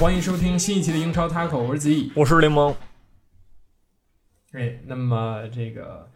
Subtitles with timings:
[0.00, 2.12] 欢迎收听新一期的英超 Taco，我是子毅。
[2.14, 2.72] 我是柠檬，
[4.52, 6.08] 哎，那么这个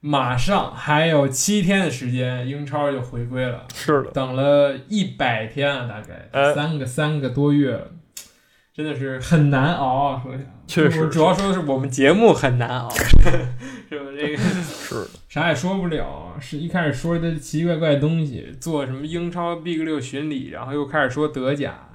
[0.00, 6.54] 马上还有七天的时间，英超就回归了，是的，等了一百天啊，大概、哎。
[6.54, 7.72] 三个三个多月。
[7.72, 7.90] 了，
[8.72, 10.22] 真的是很难熬啊！
[10.24, 11.08] 说一下，确实。
[11.10, 12.88] 主要说的是我们节目很难熬，
[13.90, 14.06] 是吧？
[14.16, 14.94] 这个是。
[14.94, 21.89] 的，啥也说不了，是一开始说的奇奇怪怪的东西，做什么英超 Big 六巡礼，然后又开始说德甲，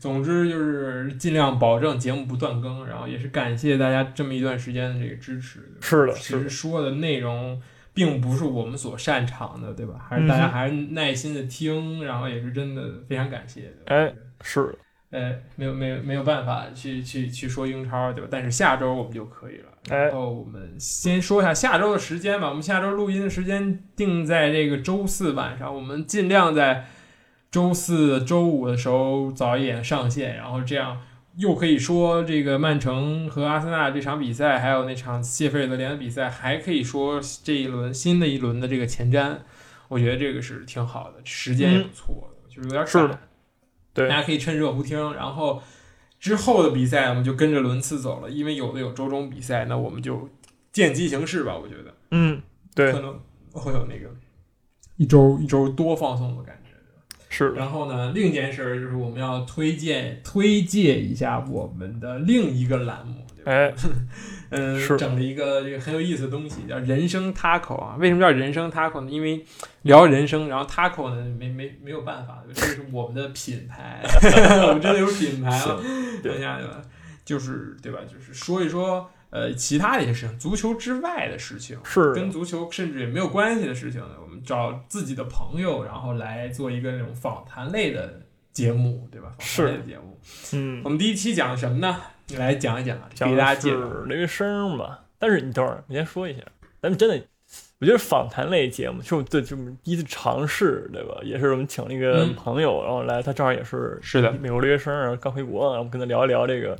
[0.00, 5.60] 总之就是尽量保证节目不断更，然后也是感谢大家这么一段时间的这个支持。
[5.80, 7.60] 是的，其实说的内容
[7.92, 9.94] 并不是我们所擅长的，对吧？
[10.08, 13.72] 还是大家还是耐心的听，然后也是真的非常感谢。
[13.84, 14.76] 对是
[15.10, 18.28] 的，呃，没有没有没有办法去去去说英超，对吧？
[18.30, 19.64] 但是下周我们就可以了。
[19.90, 22.48] 哎然后我们先说一下下周的时间吧。
[22.48, 26.86] 我们下周录音的时间定在这个周四晚上，我们尽量在
[27.50, 31.00] 周四周五的时候早一点上线，然后这样
[31.36, 39.38] 又可以说这个曼城和阿森纳这场比赛，还有那场谢菲尔德联的比赛，还可以说这一轮新的一轮的这个前瞻。
[39.88, 43.18] 我觉得这个是挺好的，时间也不错的，就是有点赶是的。
[43.92, 45.60] 对大家可以趁热乎听，然后
[46.20, 50.28] 之后的比赛我们就跟着轮次走了，因为有的有周中比赛，那我们就
[50.70, 51.58] 见机行事吧。
[51.60, 52.40] 我觉得嗯，
[52.76, 53.18] 对可，能
[53.52, 54.08] 会有那个
[54.96, 56.59] 一周一周多放松的感觉。
[57.30, 63.52] 是，然后呢，另一件事儿就是我们要推荐推介一下我们的另一个栏目，对吧？
[63.52, 63.72] 哎，
[64.50, 67.96] 嗯， 是整了一个这个很有意思的东西，叫人生 taco 啊。
[68.00, 69.08] 为什么叫人生 taco 呢？
[69.10, 69.44] 因为
[69.82, 74.02] 聊人生，然后 taco 呢没没没有办法，这是我们的品牌，
[74.66, 75.80] 我们真的有品牌了。
[76.22, 76.82] 对等一下对吧？
[77.24, 78.00] 就是对吧？
[78.12, 88.20] 就是说一说呃其他的一些事情，足球之外的事情，是，跟足球甚至也没有关系的事情呢，我们找自己的朋友，然后来做一个那种访谈类的
[88.52, 89.32] 节目，对吧？
[89.38, 90.18] 访谈类的节目。
[90.52, 91.96] 嗯我，们第一期讲的什么呢？
[92.26, 93.76] 你来讲一讲给大家介绍。
[93.76, 95.00] 是留学生吧。
[95.18, 96.40] 但是你等会儿，你先说一下，
[96.80, 97.22] 咱们真的，
[97.78, 101.20] 我觉得访谈类节目，就我对，就是第一次尝试，对吧？
[101.22, 106.76] 也是我们请了一个嗯朋友，然后来，他正好也是是的，美国留学生，然后刚回国，然后我们跟他聊一聊这个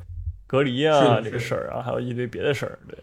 [0.51, 2.97] 隔离啊这个事儿，啊还有一堆别的事儿，对。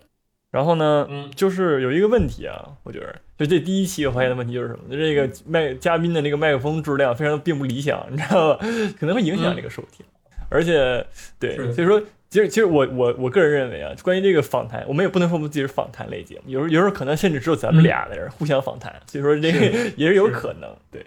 [0.50, 4.80] 然后呢，嗯，就是有一个问题啊，我觉得就这第一期我发现的问题就是什么？
[4.90, 8.66] 就这个麦嘉宾的这个麦克风质量非常并不理想，你知道吧？
[9.00, 10.04] 可能会影响这个收听，
[10.50, 11.06] 而且
[11.38, 11.98] 对，所以说
[12.28, 19.58] 其实其实我我我个人认为啊，关于这个访谈，我们也不能说我们自己是访谈类节目，有时候有时候可能甚至只有咱们俩的人互相访谈，所以说这个
[19.96, 21.02] 也是有可能，对。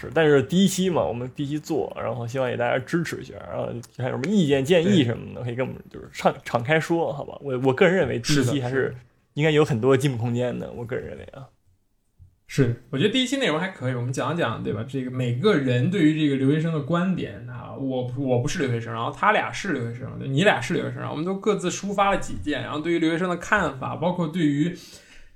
[0.00, 3.66] 是，但是第一期嘛，我们第一期做，然后希望给大家支持一下，然后
[3.96, 7.36] 还有什么意见建议什么的，可以跟我们就是敞敞开说，好吧？
[7.42, 8.94] 我我个人认为第一期还是
[9.34, 11.48] 应该有很多进步空间的，我个人认为啊，
[12.46, 14.84] 是，我觉得第一期内容还可以，我们讲讲，对吧？
[14.88, 24.76] 这个每个人对于这个留学生的观点啊，我不我不是留学生，然后他俩是留学生，你俩是留学生，我们都各自抒发了几件，然后对于留学生的看法，包括对于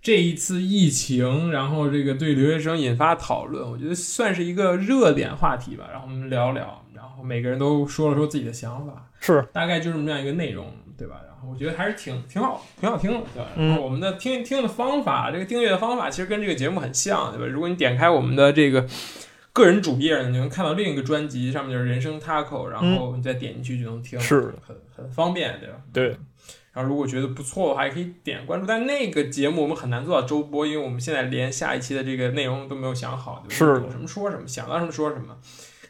[0.02, 5.88] 这一次疫情，然后这个对留学生引发讨论，我觉得算是一个热点话题吧。
[5.92, 10.66] 然后我们聊聊，然后每个人都说了说自己的想法，是大概就是这么样一个内容，
[10.98, 11.20] 对吧？
[11.24, 13.48] 然后我觉得还是挺挺好，挺好听的，对吧？
[13.54, 17.46] 嗯然后我们的听听的方法，这个订阅的方法其实跟这个节目很像，对吧？
[17.46, 18.84] 如果你点开我们的这个
[19.52, 25.76] 个人主页呢，你能看到另一个专辑，上面就是人生 taco，然后你再点进去就能听，是很很方便，对吧？
[25.92, 26.16] 对。
[26.72, 28.66] 然后如果觉得不错的话，也可以点关注。
[28.66, 33.80] 但那个节目我们很难做到周播，因为我们现在连下一期的这个内容都没有想好，对吧？
[33.84, 35.36] 有什么说什么，想到什么说什么，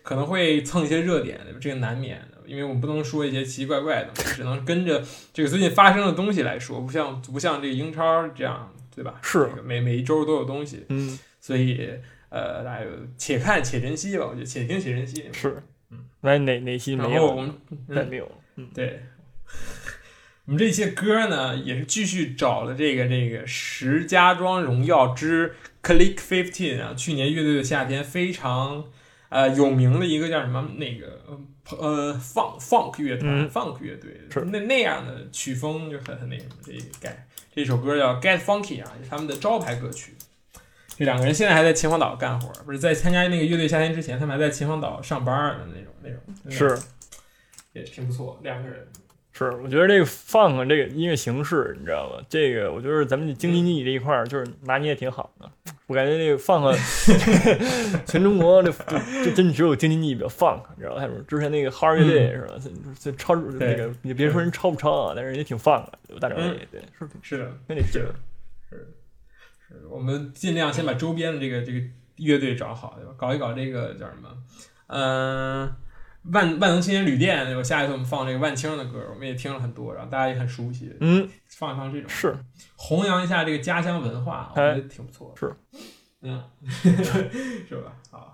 [0.03, 1.39] 可能会蹭一些热点？
[1.61, 5.03] 这个难免的，因为我们不能说一些奇奇怪怪的东西，只能跟着
[5.33, 9.21] 这个最近发生的东西来说，不像不像这个英超这样，对吧？
[9.23, 11.89] 是这个每每一周都有东西，嗯所以
[12.29, 12.87] 呃，大家
[13.17, 15.25] 且看且珍惜吧，我觉得且听且珍惜。
[15.33, 17.27] 是嗯，那哪哪期没有？
[17.27, 19.03] 我们嗯再没有，嗯对，
[20.45, 28.85] 我们这些歌呢，也是继续找了这个这个《石家庄荣耀之 Click Fifteen》啊，去年乐队的夏天非常
[29.29, 31.21] 呃有名的一个叫什么那个
[31.79, 37.25] 呃 funk funk 乐团、嗯 funk 乐队，是那那样的曲风就很很那什么，这个改
[37.55, 40.15] 这首歌叫 Get Funky 啊，是他们的招牌歌曲。
[40.97, 46.77] 这两个人现在还在秦皇岛干活，不是在参加那个乐队夏天之前，他们还在秦皇岛上班的那种那种，是
[47.75, 48.89] 也挺不错，两个人。
[49.35, 52.23] 是，我觉得这个 funk 这个音乐形式，你知道吧？
[52.29, 55.51] 这个我觉得咱们京津冀这一块儿就是拿捏挺好的。
[55.87, 56.77] 我感觉这个 funk
[58.07, 58.71] 全中国这
[59.25, 61.09] 这真只有京津冀比较 funk，你知道吧？
[61.27, 62.55] 之前那个哈尔乐队是吧？
[62.61, 65.87] 这这超那个，你别说人超不超啊，但是也挺 funk
[66.21, 68.07] 大张伟对，是是的，跟你是
[68.69, 68.95] 是
[69.69, 71.81] 是，我们尽量先把周边的这个这个
[72.17, 73.13] 乐队找好，对吧？
[73.17, 74.29] 搞一搞这个叫什么？
[74.89, 75.75] 嗯。
[76.31, 77.63] 万万能青年旅店，对吧？
[77.63, 80.95] 下一次我们放这个万青的歌，我们也听了很多，然后大家也很熟悉。
[81.01, 82.37] 嗯，放一放这种是
[82.77, 85.35] 弘扬一下这个家乡文化，我觉得挺不错。
[85.37, 85.53] 是，
[86.23, 86.43] 嗯，
[87.69, 87.93] 是吧？
[88.11, 88.33] 好，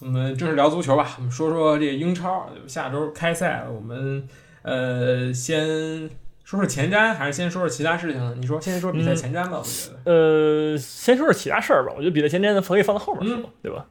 [0.00, 1.14] 我们正式聊足球吧。
[1.18, 3.70] 我们说说这个英超，下周开赛了。
[3.70, 4.26] 我们
[4.62, 6.08] 呃，先
[6.44, 8.34] 说说前瞻，还是先说说其他事情呢？
[8.38, 9.58] 你说先说比赛前瞻吧。
[9.58, 11.92] 我觉得，呃，先说说其他事儿吧。
[11.94, 13.86] 我觉得比赛前瞻咱可以放到后面说，对吧？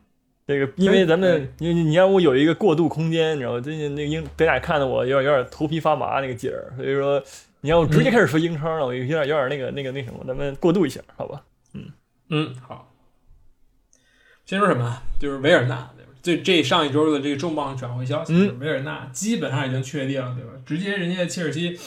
[0.48, 3.60] 这个，因为咱们，你你让我有一个过渡空间，你知道吗？
[3.60, 7.22] 最近那个英北奶看的我有点有点头皮发麻那个劲儿，所以说
[7.60, 11.44] 你要直接开始说英超了，我有点有点那个那个那什么，咱们过渡一下，好吧？
[11.74, 11.92] 嗯
[12.30, 12.94] 嗯，好。
[14.46, 15.02] 先说什么？
[15.20, 20.52] 就是维尔纳，对吧这这上一周的这个重磅转会消息，维尔纳基本上已经确定了，对吧？
[20.66, 21.78] 直接人家切尔西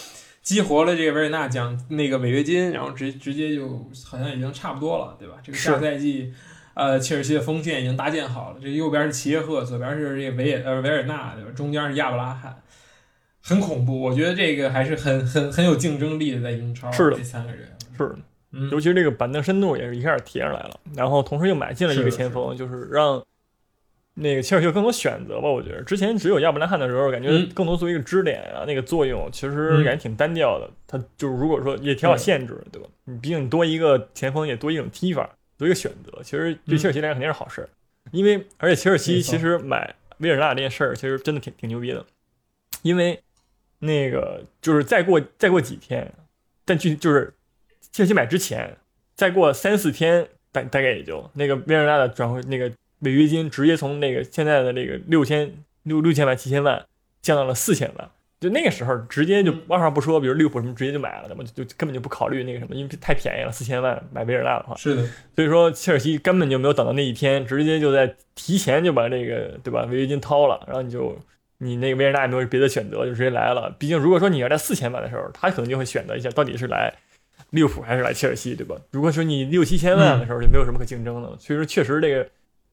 [0.43, 5.37] 激活了这个维尔纳奖那个违约金，然后直直接就好像已经差不多了，对吧？
[5.43, 6.35] 这个下赛季。
[6.75, 11.51] 呃，切尔西的锋线已经搭建好了，这右边是齐耶赫，左边是这个维也呃维尔纳，对吧？
[11.55, 12.63] 中间是亚布拉罕，
[13.43, 14.01] 很恐怖。
[14.01, 17.69] 我觉得这个还是很很很有竞争力的，在英超是的，这三个人
[17.99, 18.19] 是的，
[18.71, 20.81] 尤其是这个板凳深度也是一下提上来了。
[20.95, 23.23] 然后同时又买进了一个前锋，就是让
[24.15, 25.49] 那个切尔西有更多选择吧。
[25.49, 30.71] 我觉得之前只有亚布拉罕的时候，感觉更多作为一个支点啊，那个作用其实感觉挺单调的。
[30.87, 32.89] 他就是如果说也挺好限制，对吧？
[33.05, 35.29] 你毕竟多一个前锋，也多一种踢法。
[35.61, 37.69] 做一个选择，其实对切尔西来讲肯定是好事，
[38.13, 42.03] 因为而且切尔西其实买维尔纳这件事儿，其实真的挺挺牛逼的，
[42.81, 43.23] 因为
[43.81, 46.11] 那个就是再过再过几天，
[46.65, 47.35] 但具体就是
[47.93, 48.75] 切尔西买之前，
[49.15, 55.53] 再过三四天，大大概也就那个维尔纳的转会那个违约金直接从那个现在的那个六千
[55.83, 56.87] 六六千万七千万
[57.21, 58.11] 降到了四千万。
[58.41, 65.07] 就那个时候，直接就二话不说，比如利物浦什么直接就买了，那么就根本就不考虑那个什么，因为太便宜了，四千万买维尔纳的话，是的。
[65.37, 71.15] 所以说切尔西根本就没有等到那一天，直接就在提前就把这个对吧违约金掏了，然后你就
[71.59, 73.77] 你那个维尔纳也没有别的选择，就直接来了。
[73.79, 76.95] 毕竟如果说你要在四千万的时候，他可能就会选择一下到底是来
[77.51, 78.75] 利物浦还是来切尔西，对吧？
[78.91, 82.27] 如果说你六七千万的时候就没有什么可竞争的，所以说确实这个。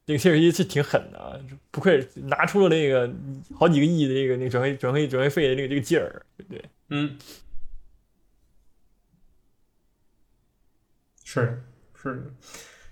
[0.08, 1.36] 这个切尔西是挺狠的啊，
[1.70, 3.12] 不愧拿出了那个
[3.54, 6.64] 好几个亿的这个那个转会转会转会费的那个这个劲儿，对不对？
[6.88, 7.18] 嗯，
[11.26, 11.62] 是
[12.02, 12.32] 是，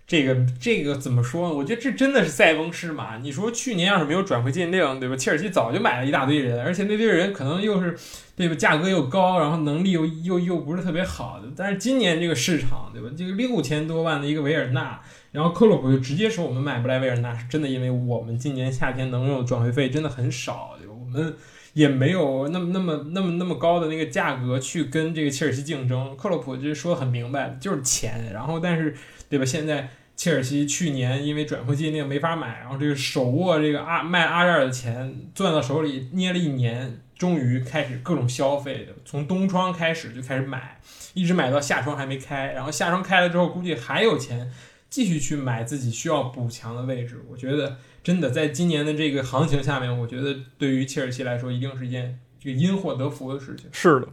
[0.06, 1.54] 这个这个怎么说呢？
[1.54, 3.16] 我觉得这真的是塞翁失马。
[3.16, 5.16] 你说去年要是没有转会禁令，对吧？
[5.16, 7.96] 切尔西早就买了一大堆人，而且那堆人可能又是
[8.36, 8.54] 对吧？
[8.54, 11.50] 价格又高，然后能力又又又不是特别好的。
[11.56, 13.08] 但是今年这个市场，对吧？
[13.16, 15.00] 这个六千多万的一个维尔纳。
[15.36, 21.36] 然后克洛普就直接说我们买不来维尔纳，是真的，因为我们今年夏天能用转会费真的很少，我们
[21.74, 26.16] 也没有那么那么那么那么高的那个价格去跟这个切尔西竞争。
[26.16, 28.32] 克洛普就说的很明白，就是钱。
[28.32, 28.96] 然后但是
[29.28, 29.44] 对吧？
[29.44, 40.80] 现在切尔西去年因为转会禁令没法买，然后这个手握这个阿卖阿扎尔的钱攥到手里捏了一年，终于开始各种消费，从冬窗开始就开始买，
[41.12, 44.50] 一直买到夏窗还没开，然后夏窗开了之后估计还有钱。
[44.88, 53.68] 继续去买自己需要补强的位置，我觉得真的在今年的这个行情下面，我觉得对于切尔西来说，一定是一件这个因祸得福的事情。
[53.72, 54.08] 是的，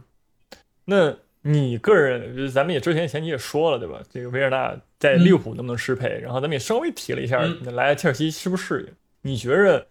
[0.86, 4.02] 那你个人，咱们也之前前期也说了，对吧？
[4.10, 6.18] 这个维尔纳在利物浦能不能适配？
[6.20, 7.40] 然后咱们也稍微提了一下，
[7.72, 8.94] 来切尔西适不适应？
[9.22, 9.86] 你觉着，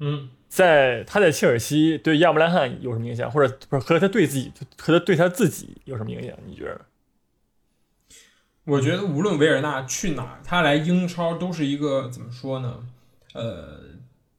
[0.00, 6.36] 嗯，在他在切尔西对亚布拉罕有什么影响，或者不是和他对自己和他对他自己有什么影响？
[6.46, 6.80] 你觉着？
[8.66, 12.80] 我觉得无论维尔纳去哪儿，他来英超都是一个怎么说呢？
[13.32, 13.80] 呃，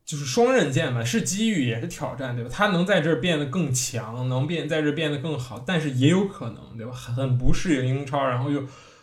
[0.05, 2.51] 就是双刃剑吧，是机遇也是挑战，对吧？
[2.53, 6.91] 他能在这儿变得更强，能变在这儿变得更好，但是也有可能，对吧？
[6.91, 8.62] 很不适应英超，然后又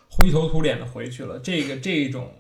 [0.09, 1.39] 灰头土脸的回去了。
[1.41, 2.33] 这个这种。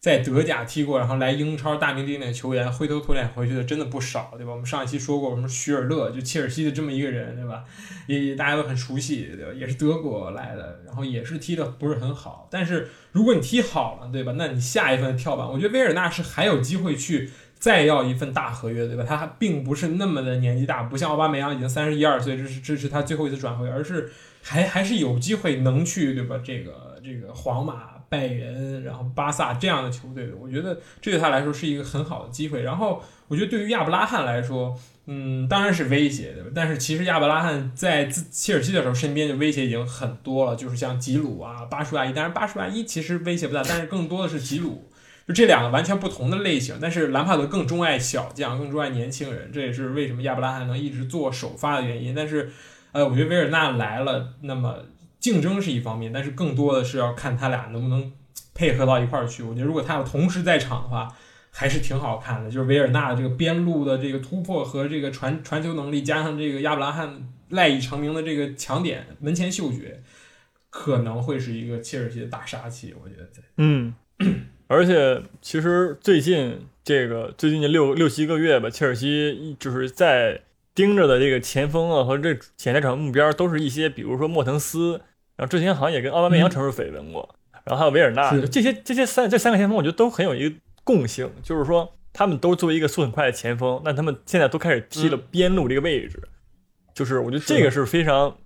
[0.00, 4.52] 在德甲踢过，然后来英超大名鼎鼎的球员，灰头土脸回去的真的不少，对吧？
[4.52, 7.64] 我们上一期说过，什么许尔勒，就切尔西的这么一个人，对吧？
[8.06, 9.52] 也大家都很熟悉，对吧？
[9.52, 12.46] 也是德国来的，然后也是踢的不是很好。
[12.48, 14.32] 但是如果你踢好了，对吧？
[14.38, 19.02] 那你下一份跳板，我觉得威尔纳是还有机会去再要一份大合约，对吧？
[19.02, 24.12] 他并不是那么的年纪大，不像奥巴梅扬已经三十一二岁，这是这是他最后一次转会，而是
[24.44, 26.40] 还还是有机会能去，对吧？
[26.44, 27.97] 这个这个皇马。
[28.08, 30.30] 拜仁，然后巴萨这样的球队。
[30.40, 32.62] 我觉得这对他来说是一个很好的机会。
[32.62, 34.74] 然后我觉得对于亚布拉罕来说，
[35.06, 36.44] 嗯，当然是威胁的。
[36.54, 42.12] 但是其实亚布拉罕在自切尔西的时候，身边的威胁已经很多了，就是像吉鲁啊、巴舒亚伊。
[42.12, 44.90] 当然巴舒亚伊其实威胁不大，但是更多的是吉鲁。
[45.26, 52.14] 就这两个完全不同的类型，但是兰帕德更钟爱小将，更钟爱年轻人，这也是为什么亚布拉罕能一直做首发的原因。
[52.14, 52.50] 但是，
[52.92, 54.76] 呃，我觉得维尔纳来了，那么
[55.20, 58.12] 竞争是一方面，但是更多的是要看他俩能不能
[58.54, 59.42] 配合到一块儿去。
[59.42, 61.08] 我觉得如果他俩同时在场的话，
[61.50, 62.50] 还是挺好看的。
[62.50, 70.02] 就是维尔纳的这个边路的这个突破和这个传传球能力，加上这个亚布拉罕赖以成名的这个强点门前嗅觉，
[70.70, 72.94] 可能会是一个切尔西的大杀器。
[73.02, 73.94] 我觉得，嗯。
[74.70, 80.42] 而且，其实最近这个最近这六六七个月吧，切尔西就是在
[80.74, 85.00] 盯着的这个前锋啊和这潜在场目标，都是一些比如说莫腾斯，
[85.38, 87.26] 然后之前好像也跟奥巴梅扬传出绯闻过，
[87.64, 90.54] 然后还有维尔纳，就这些这些三这三个前锋，我觉得都很有一个
[90.84, 96.20] 共性，就是说他们都作为一个速很快的前锋，那他们现在都开始踢了边路这个位置，
[96.92, 98.36] 就是我觉得这个是非常，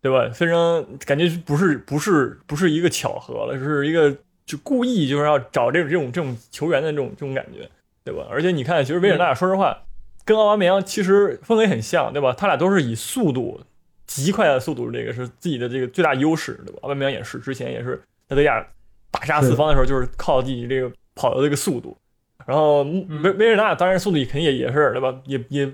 [0.00, 0.30] 对吧？
[0.32, 4.16] 非常感觉不是不是不是一个巧合了，就是一个。
[4.48, 7.68] 就故意就是要找这种这种这种球员的这种这种感觉，
[8.02, 8.26] 对吧？
[8.30, 9.82] 而且你看，其实维尔纳说实话，
[10.24, 12.32] 跟奥巴梅扬其实氛围很像，对吧？
[12.32, 13.60] 他俩都是以速度
[14.08, 16.80] 极快的速度，这个是自己的这个最大优势，对吧？
[16.82, 18.66] 奥巴梅扬也是，之前也是在德甲
[19.12, 21.96] 大杀四方的时候，就是靠自己这个跑的这个速度。
[22.44, 25.14] 然后维维尔纳当然速度肯定也也是，对吧？
[25.26, 25.72] 也也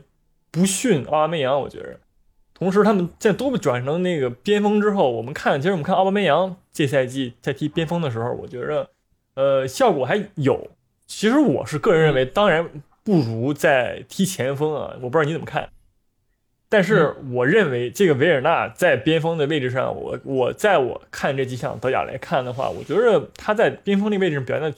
[0.50, 1.98] 不逊奥巴梅扬，我觉着。
[2.52, 8.88] 同时，他们在都转成那个边锋之后，我们看，其实我们看奥巴梅扬这赛季在踢边锋的时候，我觉着，
[9.34, 10.70] 呃，效果还有。
[11.06, 12.68] 其实我是个人认为，当然
[13.02, 14.94] 不如在踢前锋啊。
[15.02, 15.68] 我不知道你怎么看，
[16.74, 24.76] 但是我认为这个维尔纳在边锋的位置上，我我在我看这几场德甲来看的话，我觉得他在边锋那位置上表现的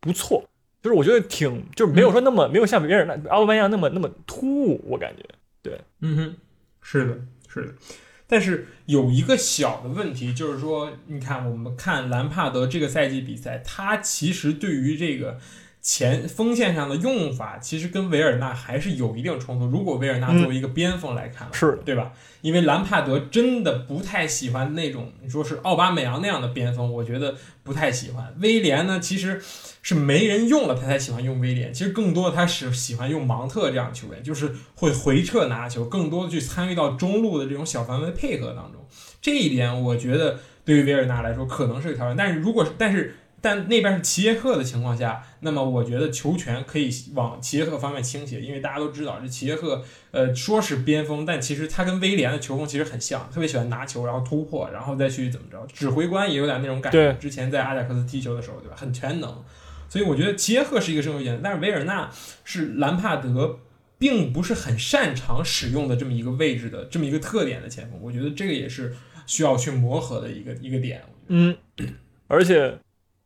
[0.00, 0.42] 不错，
[0.82, 5.22] 就是我觉得挺就是没有说那么没有像维尔纳奥巴梅扬那么那么突兀，我感觉
[5.62, 6.36] 对，嗯哼。
[6.80, 7.74] 是的，是的，
[8.26, 15.38] 但是有一个小的问题，就是说，你看，我们看兰帕德这个赛季比赛，他其实对于这个
[15.84, 19.66] 前锋线上的用法，其实跟维尔纳还是有一定冲突。
[19.66, 22.10] 如果维尔纳作为一个边锋来看，是对吧？
[22.40, 28.34] 因为兰帕德真的不太喜欢那种你说是奥巴梅扬那样的边锋，我觉得不太喜欢。
[28.40, 29.40] 威廉呢，其实。
[29.86, 31.70] 是没人用了，他才喜欢用威廉。
[31.70, 38.82] 其实更多的他是喜欢用芒特这样的球员，就是会回撤拿球，更多的去参与到中路的这种小范围配合当中。
[39.20, 42.16] 这一点我觉得对于维尔纳来说可能是个挑战。
[42.16, 43.14] 但是如果但是
[43.44, 57.12] 但那边是齐耶赫的情况下，那么我觉得球权可以往齐耶赫方面倾斜，因为大家都知道这齐耶赫呃说是边锋，但其实他跟威廉的球风其实很像，特别喜欢拿球然后突破，然后再去怎么着，指挥官也有点那种感觉。
[57.20, 58.76] 之前在阿贾克斯踢球的时候，对吧？
[58.78, 59.44] 很全能。
[59.90, 62.10] 所以我觉得齐耶赫是一个正确选择，但是维尔纳
[62.44, 63.60] 是兰帕德
[63.98, 68.96] 并不是很擅长使用的这么一个位置的这么一个特点的前锋，我觉得这个也是
[69.26, 71.02] 需要去磨合的一个一个点。
[71.28, 71.54] 嗯，
[72.26, 72.78] 而且，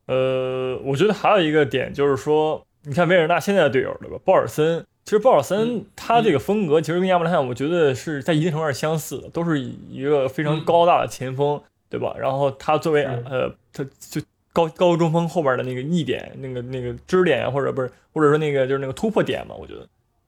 [0.08, 4.18] 呃，我觉得还有一个点就是说，你看维尔纳现在的队友对吧？
[4.24, 12.16] 鲍尔森，其实鲍尔森他这个风格其实跟亚伯拉罕我觉得是在一定程度上相似的，都是一个非常高大的前锋，对吧？
[12.18, 14.20] 然后他作为呃，他就。
[14.50, 19.86] 高高中锋后边的那个逆点，那个那个支点啊，或者不是，或者说那个就是那个突破点嘛，我觉得。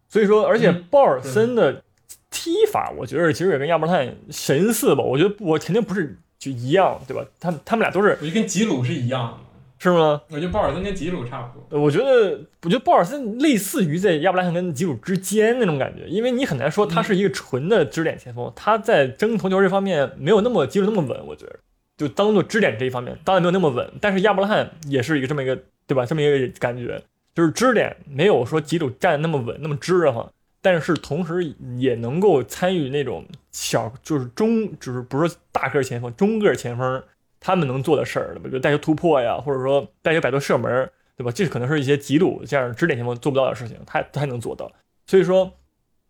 [0.08, 1.82] 所以说，而且鲍尔森的
[2.30, 5.02] 踢法，我觉得其实也跟亚伯特神似吧。
[5.02, 7.25] 我觉得我肯定不是就一样，对吧？
[7.40, 9.50] 他他们俩都是，我觉得跟吉鲁是一样的，
[9.80, 10.20] 是吗？
[10.28, 11.80] 我觉得鲍尔森跟吉鲁差不多。
[11.80, 21.58] 我觉得，我觉得鲍尔森类似于在亚伯拉罕跟吉鲁之间那种感觉，因为你很难说他是一个纯的支点前锋，他在争头球这方面没有那么吉鲁那么稳，我觉得。
[21.96, 25.54] 就当做支点这一方面，当然没有那么稳，但是亚伯拉罕也是一个这么一个，
[25.87, 26.06] 对吧？
[26.06, 27.02] 这么一个感觉，
[27.34, 30.26] 就是支点没有说吉鲁站那么稳，那么支的话，
[30.62, 37.02] 但是同时也能够参与那种小，就是中，就是不是大个前锋，中个前锋
[37.40, 38.49] 他们能做的事儿，对吧？
[38.50, 41.32] 就带球突破呀，或者说带球摆脱射门，对吧？
[41.32, 44.70] 这可能是一些吉鲁这样支点前锋做不到的事情，他他还能做到。
[45.06, 45.50] 所以说，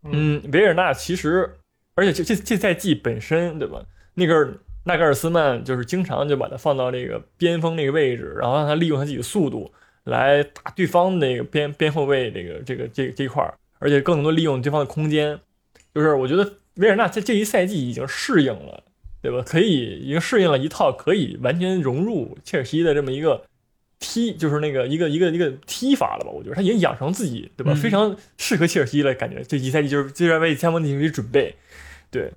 [0.02, 1.50] 嗯，维尔纳其实，
[1.94, 3.82] 而且这这这赛季本身，对吧？
[4.14, 4.52] 那个。
[4.82, 9.70] 纳格尔斯曼就是经常就把他放到这个边锋那个位置，然后让他利用他自己的速度
[10.04, 15.38] 来打对方那个边边后卫这个这个这这一块儿，而且更多利用对方的空间。
[15.94, 18.82] 就是我觉得维尔纳在这一赛季已经适应了，
[19.22, 19.42] 对吧？
[19.46, 23.44] 可以已经适应了一套可以完全融入切尔西的这么一个
[23.98, 26.30] 踢，就是那个一个一个一个踢法了吧？
[26.30, 27.74] 我觉得他已经养成自己，对吧？
[27.74, 31.54] 非常适合切尔西了，感觉这一赛季就是就是为前锋进行准备，
[32.10, 32.32] 对。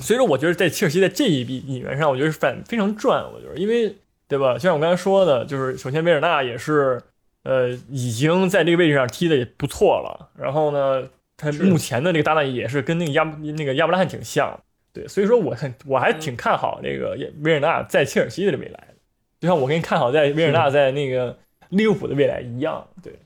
[0.00, 3.24] 所以说，我觉得在切尔西在这一笔引援上，我觉得是反非常赚。
[3.32, 3.92] 我觉得，因为
[4.28, 4.54] 对吧？
[4.54, 7.02] 就像我刚才说的，就是首先维尔纳也是，
[7.42, 10.30] 呃，已经在这个位置上踢的也不错了。
[10.38, 14.62] 然后呢，他目前的这个搭档也是跟那个亚那个亚布拉罕挺像，
[14.92, 18.94] 对，所以说我很我还挺看好那个维尔纳在切尔西的未来的，
[19.40, 21.38] 就像我跟你看好在维尔纳在那个
[21.70, 23.18] 利物浦的未来一样，对，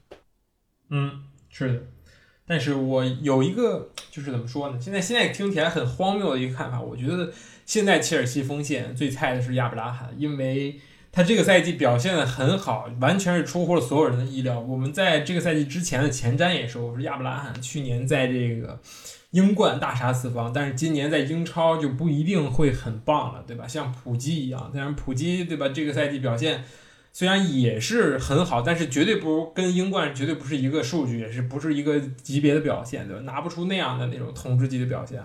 [0.90, 1.82] 嗯，是的。
[2.46, 4.78] 但是我有一个就是怎么说呢？
[4.80, 7.32] 现在现在听起来很荒谬的一个看法，我觉得
[7.64, 10.80] 现在切尔西锋线最菜的是亚布拉罕，因为。
[11.12, 14.60] 他这个赛季表现的很好，完全是出乎了所有人的意料。
[14.60, 18.78] 我们在这个赛季之前的前瞻也说，我说亚布拉罕去年在这个
[19.36, 23.68] 英冠大杀四方，但是今年在英超就不一定会很棒了，对吧？
[23.68, 25.68] 像普基一样，但是普基对吧？
[25.68, 26.64] 这个赛季表现
[27.12, 33.22] 虽然也是很好，但是绝对不如跟英冠绝对不是一个数据，也是不是一个级别的表现，对吧？
[33.22, 35.22] 拿不出那样的那种统治级的表现。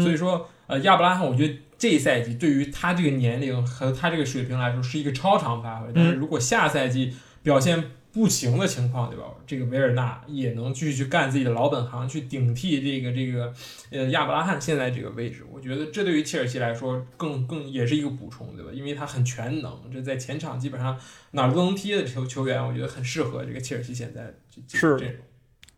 [0.00, 1.54] 所以说，呃，亚布拉罕，我觉得。
[1.78, 7.84] 这一赛季对于他这个年龄和他这个水平来说是一个超常发挥，但是如果下赛季表现
[8.16, 9.26] 不行的情况，对吧？
[9.46, 13.52] 这个维尔纳也能继续去干自己的老本行，去顶替这个这个
[13.90, 15.44] 呃亚伯拉罕现在这个位置。
[15.52, 18.70] 我觉得这对于切尔西来说更更也是一个补充，对吧？
[18.72, 20.98] 因为他很全能，这在前场基本上
[21.32, 24.34] 哪儿都能踢的球球员，我觉得很适合这个切尔西现在
[24.66, 25.16] 是这种。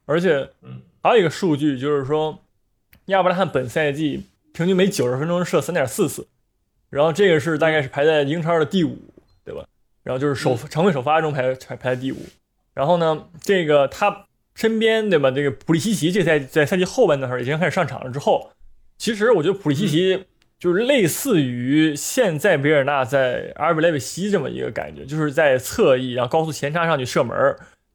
[0.07, 2.45] 而且，嗯，还有一个数据就是说，
[3.07, 4.25] 亚伯拉罕本赛季。
[4.55, 6.27] 平均每九十分钟射三点四次，
[6.91, 8.99] 然后这个是大概是排在英超的第五？
[10.09, 12.17] 然后就是首常规首发中排排排第五。
[12.73, 14.25] 然后呢，这个他
[14.55, 15.31] 身边对吧？
[15.31, 18.51] 这个普利西奇这赛在赛季后半段时候已经开始上场了之后，
[18.97, 20.25] 其实我觉得普利西奇
[20.59, 27.37] 就是类似于现在维尔纳在阿尔比莱维西这么一个感觉，就是在侧翼然后高速前插上去射门。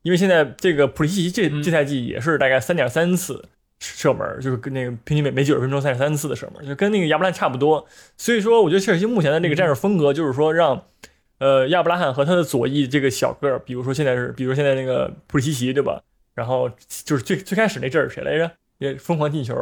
[0.04, 3.44] 因为现在这个普利西奇这这赛季也是大概三点三次。
[3.86, 7.86] 射门就是跟那个平均每每九十分钟三点三次的射门，就跟那个亚布兰差不多。
[8.16, 10.86] 所以说，我觉得切尔西目前的这个战术风格就是说，让
[11.44, 16.02] 呃亚布拉罕和他的左翼这个小个儿，比如说现在是，比如现在那个普里西奇，对吧？
[16.34, 16.70] 然后
[17.04, 18.52] 就是最最开始那阵儿谁来着？
[18.78, 19.54] 也疯狂进球。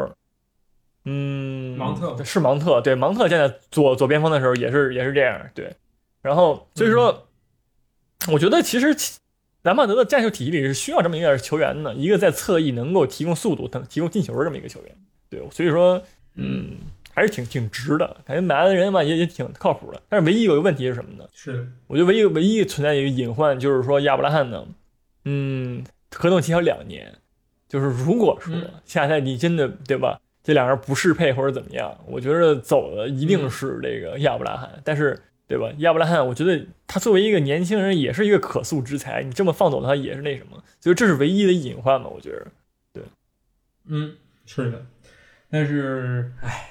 [1.06, 5.76] 嗯，芒特是芒特，对，芒特现在左左边锋的时候也是也是这样，对。
[6.22, 7.28] 然后所以说，
[8.32, 8.96] 我觉得其实。
[9.64, 14.98] 兰帕德的战术体系里是需要这么一个球员的，一个在侧翼能够提供速度、能提供进球这么一个球员。
[15.30, 16.02] 对，所以说，
[16.34, 16.78] 嗯，
[17.14, 20.02] 还是挺挺值的，感觉买来的人嘛也也挺靠谱的。
[20.10, 21.26] 但是唯一有一个问题是什么呢？
[21.34, 24.66] 是，我觉得唯一唯一存在一个隐患就是说亚伯拉罕呢，
[25.26, 25.84] 嗯，
[26.16, 27.14] 合同期还有两年，
[27.68, 35.20] 就是如果说下赛季真的对吧，这两人不适配或者怎么样，我觉得走的一定是这个亚伯拉罕，但是。
[35.48, 35.70] 对吧？
[35.80, 39.22] 亚伯拉罕，我觉得他作为一个年轻人，也是一个可塑之才。
[39.22, 40.64] 你这么放走他，也是那什么？
[40.80, 42.08] 所以这是唯一的隐患嘛？
[42.08, 42.48] 我觉得，
[42.94, 43.04] 对，
[43.88, 44.86] 嗯，是的。
[45.50, 46.71] 但是，唉。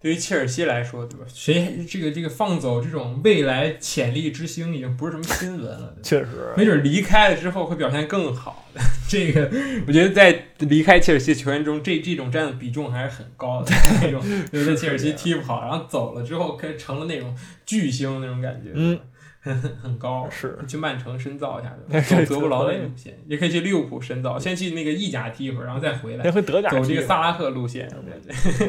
[0.00, 1.26] 对于切尔西来说，对吧？
[1.26, 5.96] 谁这个这个放走这种未来潜力之星，已经不是什么新闻了。
[6.02, 8.64] 确实，没准离开了之后会表现更好。
[9.08, 9.50] 这个
[9.88, 13.72] 我觉得在离开切尔西球员中，这这种占的比重还是很高的。
[14.00, 14.22] 那种
[14.64, 18.70] 在切尔西踢不好，然后走了之后，跟成了那种巨星那种感觉。
[18.74, 19.00] 嗯。
[19.40, 28.68] 很很高，是去曼城深造一下，走德布劳内路线，也可以去利物浦深造，先去那个意甲踢一会儿，然后再回来，回德甲走这个萨拉赫路线，对 对，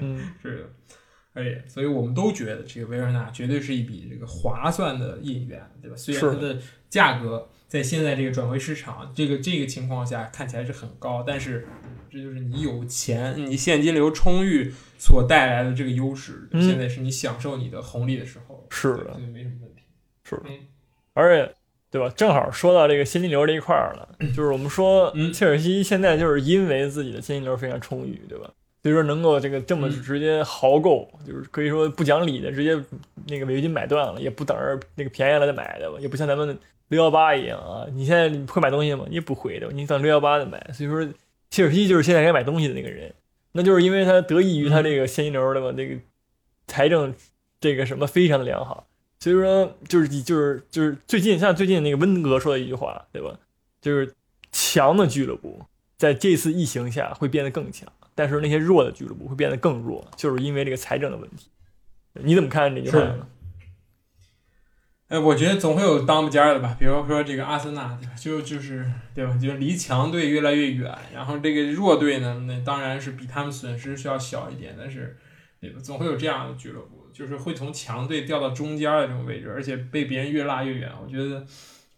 [0.00, 0.53] 嗯，是
[1.34, 5.96] 的，哎，所以我们都觉得这个维尔纳绝对是一笔这个划算的引援，对吧？
[5.96, 11.66] 虽然它的价格在现在这个转会市场这个这个情况下看起来是很高，但是
[12.10, 16.48] 这就是你有钱，你现金流充裕所带来的这个优势。
[16.52, 19.82] 现在是你享受你的红利的时候，是的，没什么问题。
[20.22, 20.42] 是的，
[21.14, 21.54] 而且，
[21.90, 22.08] 对吧？
[22.16, 28.50] 正好说到这个现金流这一块儿了，就是我们说，切尔西现在就是因为自己的现金流非常充裕，对吧？
[28.84, 32.78] 所以说能够这个这么直接豪购，就是可以说不讲理的，直接
[33.28, 35.96] 那个违约金买断了，也不等着那个便宜了再买的吧？
[35.98, 37.86] 也不像咱们六幺八一样啊！
[37.94, 39.06] 你现在你会买东西吗？
[39.08, 40.62] 你也不会的，你等六幺八再买。
[40.74, 41.02] 所以说，
[41.50, 43.10] 切尔西就是现在该买东西的那个人，
[43.52, 45.72] 那就是因为他得益于他这个现金流，对吧？
[45.74, 45.96] 那个
[46.66, 47.14] 财政
[47.58, 48.86] 这个什么非常的良好。
[49.18, 53.34] 所以说，就是就是就是最近像最近那个温格说的一句话，对吧？
[53.80, 54.12] 就是
[54.52, 55.58] 强的俱乐部
[55.96, 61.48] 在这次疫情下会变得更强，但是那些弱的俱乐部会变得更弱，就是因为这个财政的问题。
[62.14, 63.26] 你怎么看这句话呢？
[65.08, 69.36] 哎，我觉得总会有当不尖的吧，比如说这个阿森纳，就就是对吧？
[69.36, 75.16] 就是离强队越来越远，然后这个弱队呢，那当然是比他们损失需要小一点，但是
[75.60, 75.80] 对吧？
[75.82, 77.02] 总会有这样的俱乐部。
[77.14, 80.90] 就是会从强队掉到中间的这种位置，而且被别人越拉越远。
[81.00, 81.46] 我觉得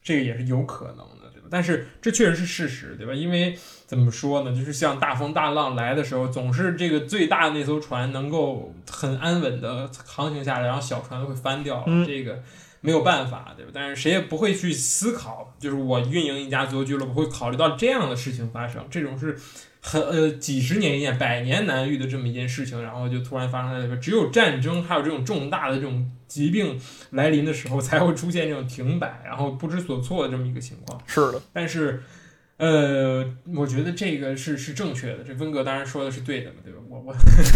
[0.03, 1.49] 这个也是有可能的，对吧？
[1.51, 3.15] 但是这确实是事实，对吧？
[3.15, 4.51] 因为怎么说呢？
[4.51, 11.85] 就是像大风大浪来的时候，总是这个最大的那艘船能够很安稳的航行下来，然后小船都会翻掉。
[12.05, 12.43] 这个
[12.81, 13.71] 没有办法，对吧？
[13.73, 19.39] 但是谁也不会去思考，就是我运营一家足球俱乐部会考虑到这样的事情发生，这种是
[19.81, 24.01] 很呃几十年一见、百年难遇的这么一件事情，然后就突然发生在这边。
[24.01, 26.77] 只有战争还有这种重大的这种疾病
[27.11, 31.01] 来临的时候，才会出现这种停摆，然后不知所措的这么一个情况。
[31.07, 32.03] 是的，但是。
[32.59, 35.23] 呃，我觉得这个是是正确的。
[35.23, 36.79] 这温格当然说的是对的嘛，对吧？
[36.89, 37.15] 我我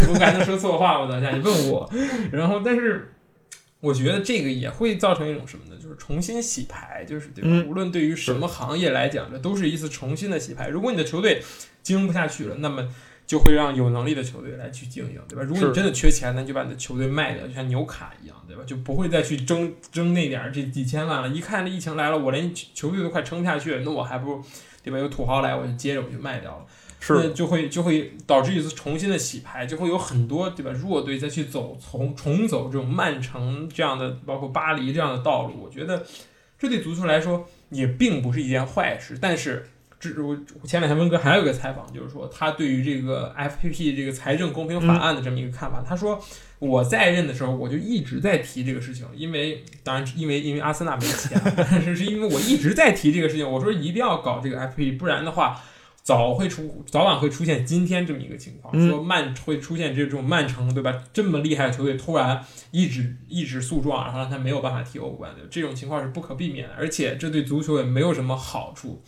[0.09, 1.11] 我还能说错话吗？
[1.11, 1.91] 大家你问我，
[2.31, 3.15] 然后但是
[3.81, 5.81] 我觉得这个也会造成一种什么呢？
[5.83, 7.65] 就是重新洗牌，就是对吧？
[7.67, 10.69] 无论对于什么行业来讲，这都是一次重新的洗牌。
[10.69, 11.43] 如果你的球队
[11.83, 12.87] 经营不下去了，那么
[13.27, 15.43] 就会让有能力的球队来去经营，对吧？
[15.43, 18.63] 如果你真的缺钱，那就把你的球队卖掉，就像纽卡一样，对吧？
[18.67, 21.29] 就不会再去争争那点儿这几千万了。
[21.31, 24.45] 一看这疫情来了，我连球队都快撑不下去了，那我还不如。
[24.83, 24.99] 对吧？
[24.99, 26.67] 有土豪来，我就接着我就卖掉了，
[27.01, 35.63] 是就会就会导致一次重新的洗牌，就会有很多对吧弱队再去走重重走这种曼城这样的，包括巴黎这样的道路。
[35.63, 36.05] 我觉得
[36.59, 39.19] 这对足球来说也并不是一件坏事。
[39.21, 39.69] 但是
[40.01, 46.21] 这我前两天温哥还有一个采访，就是说他对于这个 FPP 这个财政公平法案的这么一个看法，他说。
[46.61, 53.51] 我在任的时候，我就一直在提这个事情，因为当然，因为因为阿森纳没钱，但是是因为我一直在提这个事情。
[53.51, 55.59] 我说一定要搞这个 FPP，不然的话，
[56.03, 61.03] 早会出早晚会出现今天这么一个情况，说曼会出现这种曼城，对吧？
[61.15, 69.03] 这么厉害的球队突然一直一直诉状，然后让他没有办法踢欧冠，这种情况是不可避免的，而且这对足球也没有什么好处。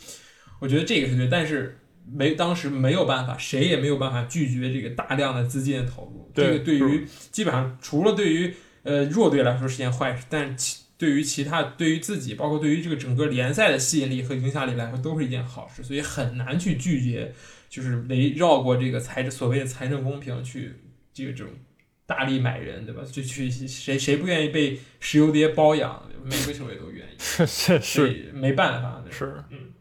[0.63, 1.79] 我觉得这个是对，但是。
[2.05, 6.29] 没，当时没有办法，谁也没有办法拒绝这个大量的资金的投入。
[6.35, 15.81] 这个对于基本上除了对于呃弱队来说是件坏事，但其对于其他对于自己，包括对于这个整个联赛的吸引力和影响力来说，都是一件好事。
[15.81, 17.33] 所以很难去拒绝，
[17.69, 20.73] 就是围绕过这个财所谓的财政公平去
[21.15, 21.53] 这个这种
[22.05, 23.03] 大力买人，对吧？
[23.11, 26.03] 就去谁谁不愿意被石油爹包养？
[26.25, 27.11] 每个球队都愿意。
[27.19, 29.72] 是是是，没办法，是嗯，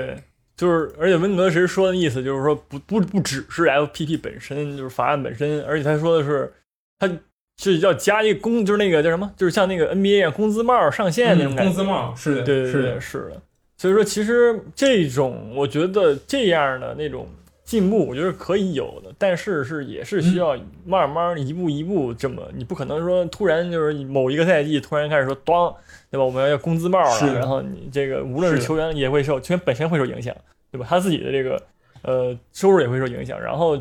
[0.00, 0.16] 对。
[0.54, 6.52] 就是，而且温格其实说的意思就是说，不不不只是 FPP 本身，就是法案本身，而且他说的是，
[6.98, 7.10] 他
[7.56, 11.72] 是要加一个工，就是那个叫什么，就是像那个 NBA 一样工资帽上限那种感觉。
[11.72, 13.42] 工资帽是的，对对对，是的。
[13.78, 17.26] 所以说，其实这种我觉得这样的那种
[17.64, 25.74] 进步，我觉得可以有的，但是是也是需要慢慢一步一步这么，你不可能说突然就是某一个赛季突然开始说，咣，
[26.10, 26.24] 对吧？
[26.24, 30.34] 我们要要工资帽了，然后你这个无论是球员也会受，球员本身会受影响。
[30.72, 30.86] 对吧？
[30.88, 31.62] 他自己的这个
[32.00, 33.38] 呃收入也会受影响。
[33.38, 33.78] 然后，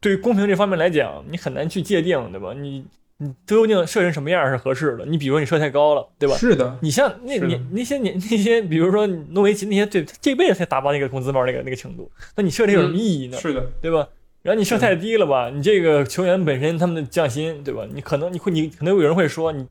[0.00, 2.54] 对于公平这方面来讲，你很难去界定，对吧？
[2.54, 2.82] 你
[3.18, 5.06] 你究竟设成什么样是合适的？
[5.06, 6.36] 你比如说你设太高了，对吧？
[6.36, 6.78] 是的。
[6.82, 12.10] 你像那你那些年那些，比如说诺维奇那些，对这辈子才达不到那个工资帽那个那个程度。
[12.36, 13.38] 那你设这有什么意义呢？
[13.38, 14.08] 是的，对吧？
[14.42, 15.50] 然后你设太低了吧？
[15.50, 17.86] 你这个球员本身他们的降薪，对吧？
[17.92, 19.66] 你可能你会你可能有人会说你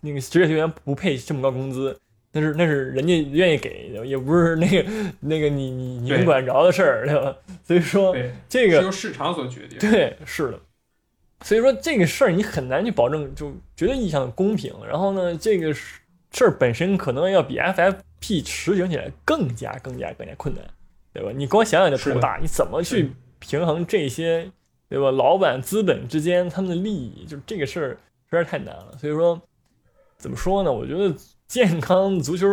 [0.00, 1.96] 那个职业球员不配这么高工资。
[2.34, 7.36] 那是那是人家愿意给，也不是那个 那个你你你们管着的事儿，对吧？
[7.62, 8.16] 所以说
[8.48, 9.78] 这个是由市场所决定。
[9.78, 10.58] 对，是的。
[11.42, 14.72] 所以说这个事儿你很难去保证就绝对意义上的公平。
[14.86, 20.64] 然后呢，这个事儿本身可能要比 FFP 实行起来更加更加更加困难，
[21.12, 21.30] 对吧？
[21.34, 24.50] 你光想想就头大，你怎么去平衡这些，
[24.88, 25.10] 对吧？
[25.10, 27.88] 老板资本之间他们的利益，就这个事儿
[28.30, 28.96] 实在太难了。
[28.98, 29.40] 所以说，
[30.16, 30.72] 怎么说呢？
[30.72, 31.14] 我觉得。
[31.48, 32.46] 健康足球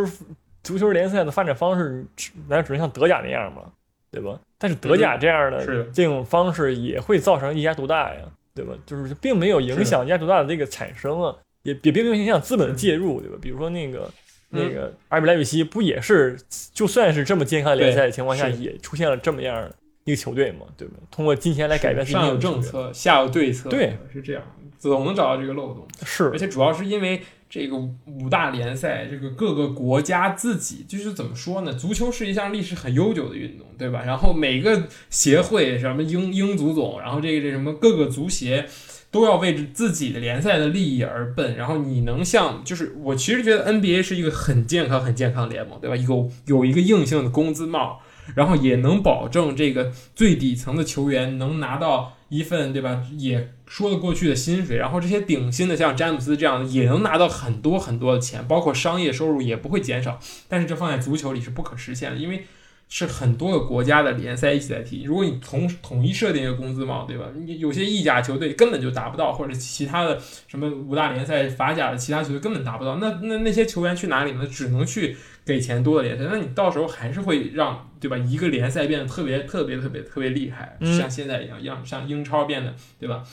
[0.61, 2.05] 足球联赛的发展方式，
[2.49, 3.71] 难道只能像德甲那样嘛？
[4.11, 4.37] 对吧？
[4.57, 8.19] 但是德甲这样的这种方式也会造成一家独大呀，
[8.59, 8.73] 对吧？
[8.85, 13.37] 就是并没有影响一家独大的这个产生啊，也也并没有影响资本的介入，对吧？
[13.41, 14.11] 比如说那个
[14.49, 16.37] 那个阿尔比莱比锡不也是，
[16.73, 19.71] 就算是这么健康联赛的情况下，也出现了这么样
[20.03, 20.95] 一个球队嘛，对吧？
[21.09, 24.43] 通过金钱来改变上有政策，下有对策，对，是这样，
[24.77, 25.87] 总能找到这个漏洞。
[26.03, 27.21] 是，而且主要是因为。
[27.49, 31.73] 这个五大联赛，这个各个国家自己就是怎么说呢？
[31.73, 34.03] 足球是一项历史很悠久的运动，对吧？
[34.05, 38.67] 然后每个协会，什么英英足总，然后这个这什么各个足协，
[39.09, 41.55] 都要为着自己的联赛的利益而奔。
[41.55, 45.95] 然后你能像，就是我其实觉得 NBA 是一个很健康、很健康的联盟，对吧？
[45.95, 47.99] 有有一个硬性的工资帽，
[48.35, 53.03] 然后也能保证这个最底层的球员能拿到一份，对吧？
[53.17, 53.53] 也。
[53.67, 60.19] 说得过去的薪水，然后这些顶薪的像詹姆斯这样的也能拿到很多很多的钱，包括商业收入也不会减少。
[60.47, 62.45] 但是这放在足球里是不可实现的，因为
[62.89, 65.03] 是很多个国家的联赛一起在踢。
[65.03, 67.27] 如果你统统一设定一个工资帽，对吧？
[67.33, 74.45] 你有些意甲球队根本就达不到，或者其他的什么五大联赛、法甲的其他球队根本达不到，那那那些球员去哪里呢？
[74.45, 75.15] 只能去。
[75.45, 78.15] 给钱多的联赛，那你到时候还是会让对吧？
[78.15, 83.23] 一个联赛变得特别特别特别特别厉害，像现在一样，让像英超变得对吧？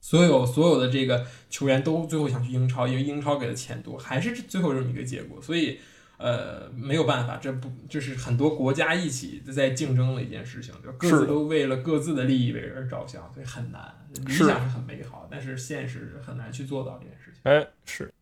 [0.00, 5.40] 所有所有的这个球员都最后想去英超，因为英超给的钱多，还是最后这么一个结果。
[5.40, 5.78] 所以，
[6.16, 10.92] 呃，没有办法，这不就是很多国家一起在竞争的一件事情，就？
[10.92, 13.80] 各自都为了各自的利益为而着想，所以很难。
[14.26, 17.40] 理想是很美好，但是现实很难去做到这件事情。
[17.44, 18.12] 哎，是。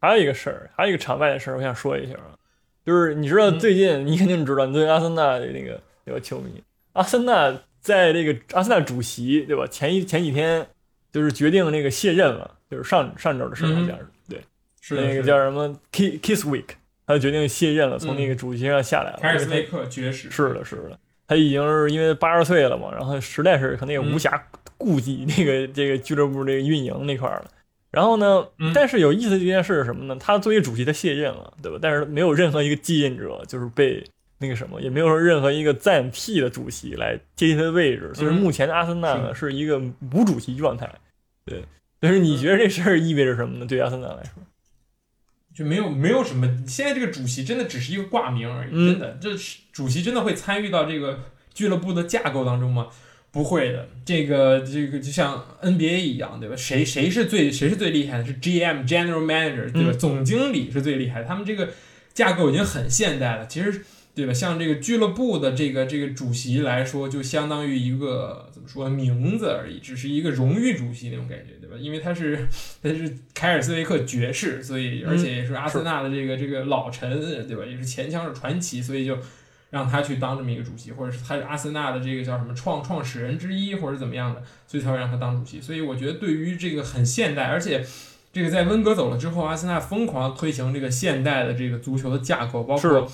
[0.00, 2.38] 还有一个事儿，还有一个场外的事儿，我想说一下啊，
[2.86, 9.66] 就是你知道最近你肯定知道，你对阿森纳的那个那个球迷，阿森纳在这个阿森纳主席对吧？
[9.66, 10.66] 前一前几天。
[11.12, 14.40] 就是决定那个卸任了，就是上上周的事好像是对，
[14.80, 16.68] 是那个叫什么 Kiss Kiss Week，
[17.10, 19.18] 他就决定卸任了，从那个主席上下来了。
[19.20, 24.40] 凯尔斯维克绝食是的，是的，他已经是因为八十岁了嘛，然后实在是可能也无暇
[24.78, 27.44] 顾及那个这个俱乐部这个运营那块了。
[27.90, 30.16] 然后呢，但是有意思的一件事是什么呢？
[30.20, 31.78] 他作为主席，他卸任了，对吧？
[31.82, 34.04] 但是没有任何一个继任者，就是被。
[34.42, 39.78] 那个什么，也没有说任何一个暂替的主席来接替他的位置，所以目前的阿森纳呢是一个
[40.14, 40.90] 无主席状态。
[41.44, 41.62] 对，
[42.00, 43.66] 但是你觉得这事儿意味着什么呢？
[43.66, 44.42] 对阿森纳来说，
[45.60, 46.48] 就没有没有什么。
[46.66, 49.28] 现在这个主席真的只是一个挂名而已，真的，这
[49.70, 51.20] 主席真的会参与到这个
[51.52, 52.86] 俱乐部的架构当中吗？
[53.30, 53.86] 不会的。
[54.06, 56.56] 这个这个就像 NBA 一样，对吧？
[56.56, 58.24] 谁谁是最谁是最厉害的？
[58.24, 59.92] 是 GM General Manager，对吧？
[59.92, 61.28] 总经理是最厉害的。
[61.28, 61.68] 他们这个
[62.14, 63.84] 架构已经很现代了，其实。
[64.12, 64.32] 对吧？
[64.32, 71.76] 像这个俱乐部的这个这个主席来说，就相当于一个怎么说名字而已，只是一个荣誉主席那种感觉，对吧？
[71.78, 72.46] 因为他是
[72.82, 77.08] 他是凯尔斯维克爵士，所以而且也是阿森纳的这个这个老臣，
[77.46, 77.64] 对吧？
[77.64, 79.16] 也是前枪手传奇，所以就
[79.70, 85.60] 让他去当这么一个主席，或者是他是阿森纳的这个叫什么创创始人之一，或者怎么样的，所以才会让他当主席。
[85.60, 87.82] 所以我觉得对于这个很现代，而且
[88.32, 93.10] 这个在温格走了之后，阿森纳疯狂推行这个现代的这个足球的架构，包括。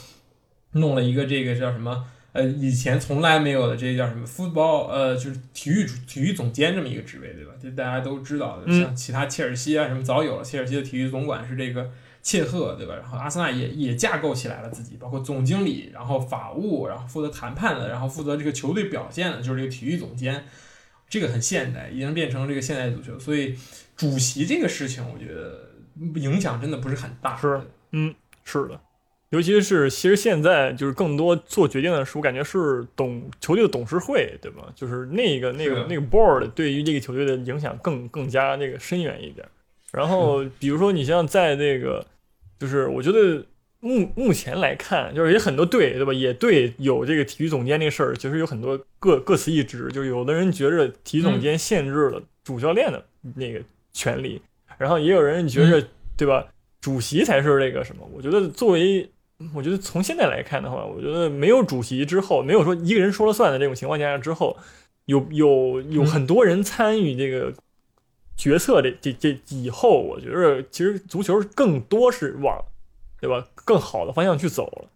[0.77, 2.05] 弄了一个这个叫什么？
[2.33, 7.53] 呃，以前从来没有的，这个叫什么？football，呃，就是体育体育总监这么一个职位，对吧？
[7.61, 11.91] 这大家都知道的，像其他切尔西啊什么早有了，切尔西的体育总管是这个
[12.23, 12.95] 切赫，对吧？
[12.95, 20.45] 然后阿森纳也也架构起来了自己，包括总经理，然后法务，然后负责谈判的，然后负责这个球队表现的，就是这个体育总监。
[21.09, 23.17] 这个很现代，已经变成这个现代足球。
[23.17, 23.57] 所以
[23.97, 25.71] 主席这个事情，我觉得
[26.21, 27.37] 影响真的不是很大。
[27.37, 27.61] 是，
[27.93, 28.13] 嗯，
[28.45, 28.81] 是的。
[29.31, 34.73] 尤其是，其实现在就是更多做决定的时候感觉是董球队的董事会，对吧？
[34.75, 39.45] 就是那个那个那个 board 对于这个球队的影响更更加那个深远一点。
[39.93, 42.07] 然后，比如说你像在那个，
[42.59, 43.45] 就是我觉得
[43.81, 46.13] 目目前来看，就是也很多队，对吧？
[46.13, 49.89] 也对有这个体育总监那个事儿，其实有很多各各司一职。
[49.93, 53.61] 就是有的人觉着体育总监限制了主教练的那个
[53.93, 54.41] 权利，
[54.79, 55.85] 然后也有人觉着，
[56.17, 56.47] 对吧？
[56.81, 58.09] 主席才是那个什么？
[58.15, 59.11] 我觉得作为
[59.55, 64.57] 我觉得从现在来看的话，我觉得没有主席之后，没有说一个人说了算的这种情况下之后，
[65.05, 67.53] 有有有很多人参与这个
[68.35, 72.65] 决策的这这以后，我觉得其实足球更多是往
[73.21, 74.89] 对吧更好的方向去走了，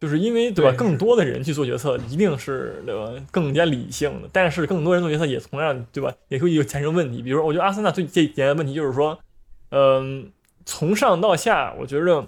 [0.00, 9.18] 就是因为对吧更多的人去做决策，一定是对吧更加理性的，但是更多人做决策也同样对吧也会有产生问题，比如说我觉得阿森纳最最简单的问题就是说，
[9.70, 10.30] 嗯，
[10.64, 12.24] 从上到下，我觉得。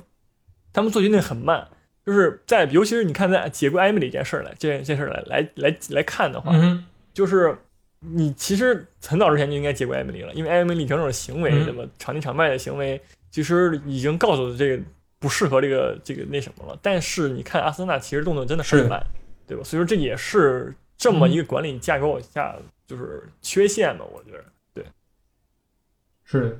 [0.72, 1.68] 他们做决定很慢，
[2.04, 6.52] 就是在尤其是你看在解雇艾米丽这件事儿来这件这事儿来来来来看的话，
[7.12, 7.56] 就是
[8.00, 11.84] 你其实很早之前就应该解雇艾米丽了，因为艾米丽整种行为，对吧？
[11.98, 14.82] 场内场外的行为，其实已经告诉这个
[15.18, 16.78] 不适合这个这个那什么了。
[16.82, 19.04] 但是你看阿森纳其实动作真的很慢，
[19.46, 19.62] 对吧？
[19.62, 22.56] 所以说这也是这么一个管理架构下
[22.86, 24.84] 就是缺陷吧，我觉得对，
[26.24, 26.58] 是。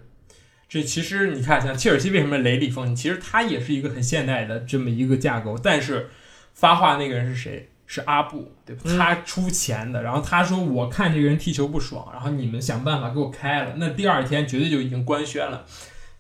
[0.73, 2.97] 这其实你看，像切尔西为什么雷厉风行？
[2.97, 6.09] 其实他也是一个很现代的这么一个架构，但是
[6.55, 7.69] 发话那个人是谁？
[7.87, 8.83] 是阿布，对吧？
[8.97, 15.67] 他出钱的，然后他说：“我看这个人踢球不爽，然后你们想办法给我开了。”那第二天绝对就已经官宣了。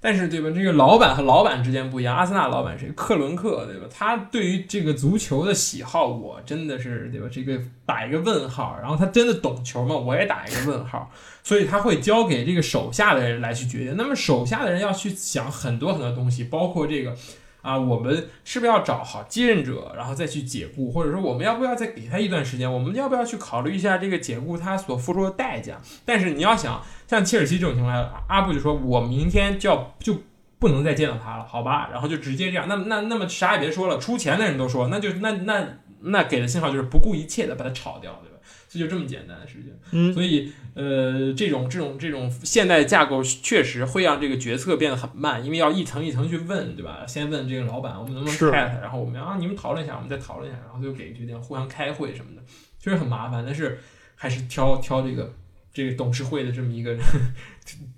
[0.02, 0.50] 但是，对吧？
[0.52, 2.16] 这个老板和老板之间不一样。
[2.16, 3.86] 阿森纳老板是克伦克，对吧？
[3.88, 7.28] 他对于这个足球的喜好，我真的是，对吧？
[7.30, 8.76] 这个打一个问号。
[8.82, 9.94] 然后他真的懂球吗？
[9.94, 11.08] 我也打一个问号。
[11.44, 13.96] 所以他会交给这个手下的人来去决定。
[13.96, 17.16] 那么手下的人要去想很多很多东西，包括这个。
[17.62, 22.70] 啊，我们是不是要找好继任者，然后再去解雇，或者说我们要不要再给他一段时间？
[22.70, 25.80] 我们要不要去考虑一下这个解雇他所付出的代价？
[26.04, 30.16] 但是你要想，像切尔西这种情况下，阿布就说：“我明天就要就
[30.58, 32.66] 不能再见到他了，好吧？”然后就直接这样。
[32.68, 35.64] 那那那么啥也别说了，出钱的人都说，那就那那
[36.00, 38.31] 那给的信号就是不顾一切的把他炒掉，对？
[38.72, 39.72] 这就这么简单的事情。
[39.90, 40.50] 嗯，所以。
[40.74, 47.04] 呃，这种这种这种现代架构确实会让这个决策变得很慢，因为要一层一层去问，对吧？
[47.06, 48.80] 先问这个老板，我们能不能开他？
[48.80, 52.42] 然后我们啊，你们讨论一下，我们再讨论一下，然后就给决定，互相开会什么的，
[52.78, 53.44] 确实很麻烦。
[53.44, 53.78] 但是
[54.14, 55.34] 还是挑挑这个
[55.74, 56.96] 这个董事会的这么一个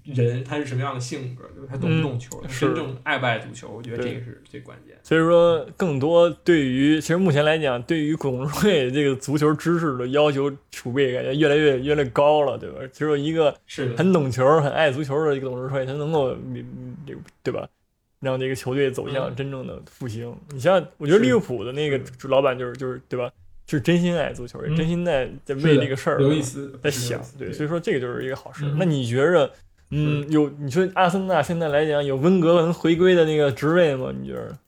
[0.05, 1.68] 人，他是什么样的性格，对吧？
[1.70, 2.40] 他懂不懂球？
[2.42, 3.68] 他真正爱不爱足球？
[3.68, 4.96] 我觉得这个是最关键。
[5.03, 12.81] 所以说，更多对于其实目前来讲，对于董事会这个足球知识的要求储备，感觉越来越越来越高了，对吧？
[12.92, 16.37] 只有一个是很懂球、很爱足球的一个董事会，他能够
[17.42, 17.66] 对吧？
[18.20, 20.35] 让这个球队走向真正的复兴。
[20.53, 23.31] 你像，我觉得利物浦的那个老板就是就是对吧？
[23.66, 28.64] 是真心爱足球，也真心在在为这个事儿有意思在想，对，所以说这个就是一个好事。
[28.79, 29.50] 那你觉着，
[29.90, 34.12] 嗯，有你说阿森纳现在来讲有温格能回归的那个职位吗？
[34.18, 34.59] 你觉得？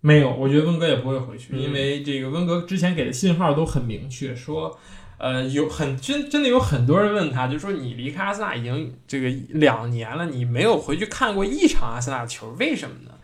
[0.00, 4.78] 没有，我觉得温格也不会回去，因为这个温格之前给的信号都很明确，说，
[5.18, 13.17] 呃，有很真真的有很多人问他，就说你离开阿森纳已经这个两年了，你没有回去看过一场阿森纳的球，为什么呢？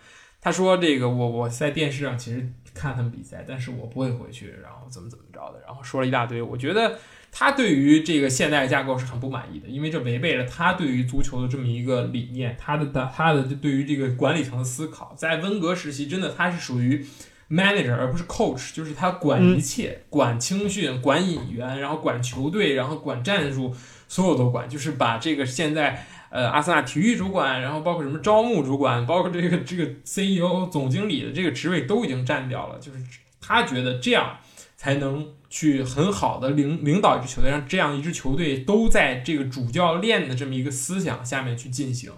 [0.44, 2.48] 他说这个我我在电视上其实。
[2.76, 6.42] 看他们比赛，但是我不会回去，然后怎么怎么着的，然后说了一大堆。
[6.42, 6.98] 我觉得
[7.30, 15.14] 他对于这个现代架构是很不满意的，因为这违背了他对于足球的这么一个理念，他的他他的对于这个管理层的思考。
[15.16, 17.06] 在温格时期，真的他是属于
[17.48, 23.72] manager 而不是 coach，就是他管一切，管青训，管引援，然后管球队，然后管战术，
[24.08, 26.04] 所有都管，就是把这个现在。
[26.34, 32.76] 呃，阿森纳体育主管，然后包括什么招募主管，包括这个这个 CEO 总经理的这个职位都已经占掉了。
[32.80, 32.98] 就是
[33.40, 34.38] 他觉得这样
[34.76, 42.10] 才能去很好的领领导一支球队，让这样一支球队都在这个主教练的这么一个思想下面去进行。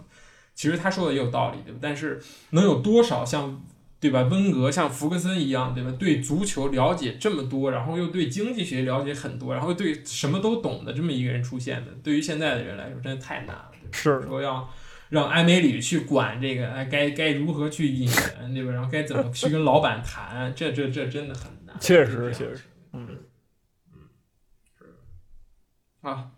[0.54, 1.78] 其实他说的也有道理，对吧？
[1.82, 2.18] 但是
[2.52, 3.62] 能有多少像
[4.00, 4.22] 对吧？
[4.22, 5.92] 温格像福格森一样，对吧？
[5.98, 13.72] 对足球了解这么多，然后又对经济学了解很多，然后对什么都懂的这么一个人出现的，对于现在的人来说，真的太难了。
[13.96, 14.68] 是说要
[15.08, 18.72] 让艾梅里去管这个，哎，该该如何去引援，对吧？
[18.72, 21.74] 然后该怎么去跟老板谈，这这这真的很难。
[21.80, 22.60] 确实，确实，
[22.92, 23.08] 嗯
[23.92, 24.00] 嗯，
[24.78, 24.84] 是。
[26.02, 26.30] 好，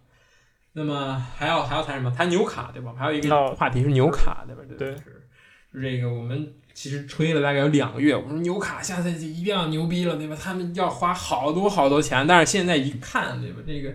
[0.72, 2.10] 那么还要还要谈什么？
[2.10, 2.94] 谈纽卡，对吧？
[2.96, 4.62] 还有一个话题是纽卡，对吧？
[4.78, 5.28] 对，是
[5.72, 10.36] 是这个，我们其实吹了大概有两个月，我说纽卡下赛季一定要牛逼了，对吧？
[10.40, 13.62] 他们要花好多好多钱，但是现在一看，对吧？
[13.66, 13.94] 这个。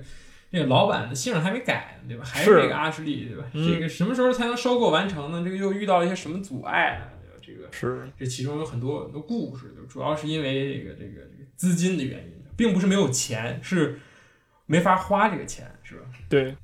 [0.53, 2.23] 这个老板的姓还没改呢，对吧？
[2.23, 3.43] 还是这个阿什利，对吧？
[3.51, 5.41] 这个什么时候才能收购完成呢？
[5.43, 7.07] 这个又遇到了一些什么阻碍呢？
[7.19, 7.39] 对吧？
[7.41, 13.99] 这个是这其中有很多很多故事，就主要是因为这个这个这个资金的原因，并不是没有钱，是
[14.67, 16.03] 没法花这个钱，是吧？
[16.29, 16.55] 对，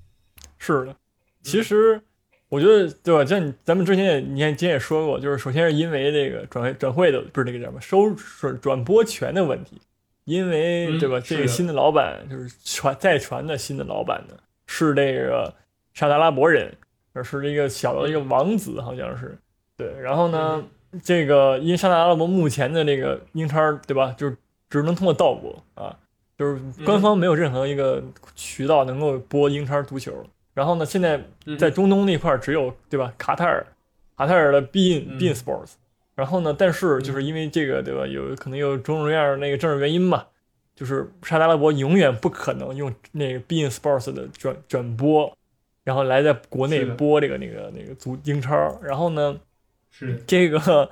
[0.60, 0.95] 是的。
[1.41, 1.99] 其实
[2.47, 3.25] 我觉得，对吧？
[3.25, 9.82] 像咱们之前也，你看之前也说过，就是首先是因为这个转转会的不是那个叫什么收转转播权的问题。
[10.29, 11.19] 因为对吧？
[11.19, 14.35] 这个新的老板就是传再传的新的老板呢，
[14.67, 15.51] 是这个
[15.95, 16.71] 沙特阿拉伯人，
[17.13, 19.35] 而是一个小的一个王子，好像是
[19.75, 19.91] 对。
[19.99, 20.63] 然后呢，
[21.03, 24.13] 这个因为沙特阿拉伯目前的这个英超，对吧？
[24.15, 24.37] 就是
[24.69, 25.97] 只能通过盗播啊，
[26.37, 28.03] 就是官方没有任何一个
[28.35, 30.23] 渠道能够播英超足球。
[30.53, 31.19] 然后呢，现在
[31.57, 33.11] 在中东那块只有对吧？
[33.17, 33.65] 卡塔尔，
[34.15, 35.71] 卡塔尔的 Bein Bein Sports。
[36.19, 36.53] 然后呢？
[36.60, 38.05] 但是就是因为这个，对吧？
[38.05, 40.25] 有可能有种种各样那个政治原因嘛，
[40.75, 45.32] 就是沙特阿拉伯永远不可能用那个 beIN Sports 的转转播，
[45.86, 48.77] 然后来在国内播这个那个那个足英超。
[48.84, 49.39] 然后呢，
[49.89, 50.89] 是这个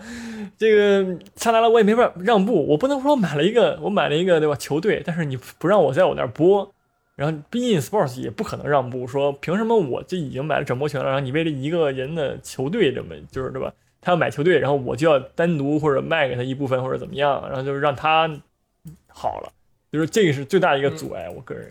[0.57, 6.73] 这个沙特阿拉伯也没法让步，我不能说买了一个我买了一个对吧球队，但是你不让我在我那儿播，
[7.15, 13.73] 然后 beIN Sports 也不可能让步，说凭什么我就已经买了转播权了，然后你为了一个人的球队这么就是对吧？
[14.07, 18.25] 他要买球队，然后我就要单独或者卖给他一部分或者怎么样，然后就是让他
[19.09, 19.51] 好了，
[19.91, 21.29] 就是这个是最大的一个阻碍。
[21.29, 21.69] 我个人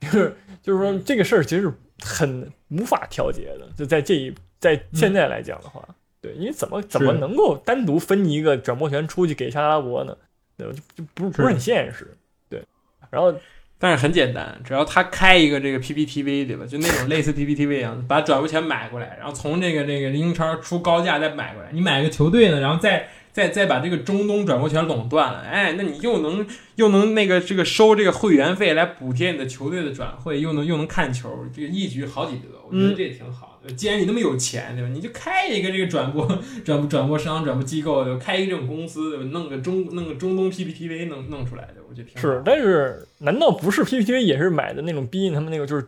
[0.00, 1.70] 就是就是说这个事儿其实
[2.02, 3.68] 很无法调节的。
[3.76, 5.86] 就在这一在现在来讲的话，
[6.22, 10.16] 对，因为怎么怎么能够单独分一个转播权出去给沙特阿拉伯呢？
[10.56, 10.72] 对吧？
[10.72, 12.16] 就就不是不是很现实。
[12.48, 12.64] 对，
[13.10, 13.34] 然后。
[13.80, 16.66] 但是很简单，只要他开一个这个 PPTV，对吧？
[16.66, 21.68] 就那种类似 PPTV 一样，把转播权买过来，然后从这个这个英超出高价再买过来。
[21.72, 33.47] 你买个球队呢，然后再再再把这个中东转播权垄断了，哎，那你又能又能那个这个收这个会员费来补贴你的球队的转会，又能又能看球，这个一举好几得，我觉得这也挺好的。
[33.76, 34.88] 既然你那么有钱，对吧？
[34.88, 36.26] 你就开一个这个转播
[36.64, 39.30] 转转播商、转播机构，就开一个这种公司，对吧？
[39.32, 41.74] 弄个中弄个中东 PPTV 弄弄出来的。
[41.88, 45.86] 我觉得挺是，但是难道不是 PPTV 也是买的那种 B 他们那个就是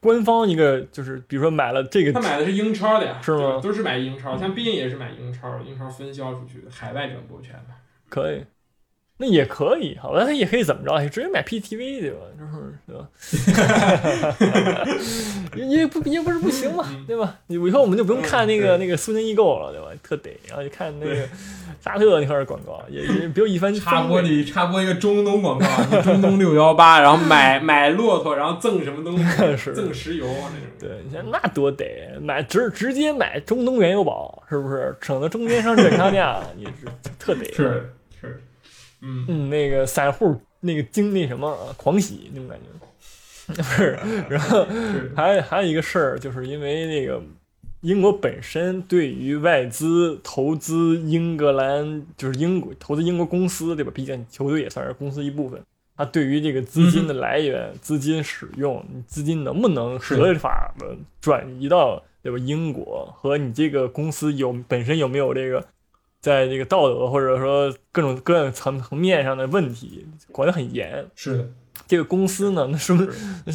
[0.00, 3.60] 官方一个就是比如说买了这个，他买的是英超的呀，是吗？
[3.62, 7.76] 都是买英超，像毕竟也是买英超，英超分销出去的海外转播权吧？
[8.08, 8.42] 可以，
[9.16, 10.24] 那也可以，好吧？
[10.24, 11.08] 他也可以怎么着？
[11.08, 12.18] 直接买 PPTV 对吧？
[12.36, 13.08] 就是对吧？
[15.56, 17.36] 也不也不是不行嘛，对吧？
[17.46, 19.86] 以后我们就不用看那个那个苏宁易购了，对吧？
[20.02, 21.14] 特得，然后就看那个
[21.80, 25.66] 沙特那块儿广告，也也比如一番插播里插播一个中东广告，
[26.02, 29.72] 中东六幺八，然后买 买骆驼，然后赠什么东西？
[29.72, 30.68] 赠石油那种。
[30.80, 34.94] 对，你看那多得，买直直接买中东原油宝，是不是？
[35.00, 36.72] 省得中间商转差价，也是
[37.18, 37.44] 特得。
[37.44, 37.92] 是是，
[39.04, 42.66] 嗯嗯，那个散户那个经那什么狂喜那种感觉。
[43.54, 43.98] 不是，
[44.30, 44.66] 然后
[45.14, 47.22] 还还有一个事儿，就是因为那个
[47.82, 53.92] 英国本身对于外资投资英格兰，就是英国投资英国公司，对吧？
[53.94, 55.60] 毕竟球队也算是公司一部分。
[55.94, 65.64] 它对于这个资金的来源、资金使用、资金能不能合法的转移到对吧英国，和你这个公司有本身有没有这个
[66.24, 71.06] 在这个道德或者说各种各样层层面上的问题，管得很严。
[71.14, 71.50] 是的。
[71.86, 73.06] 这个公司呢，那说明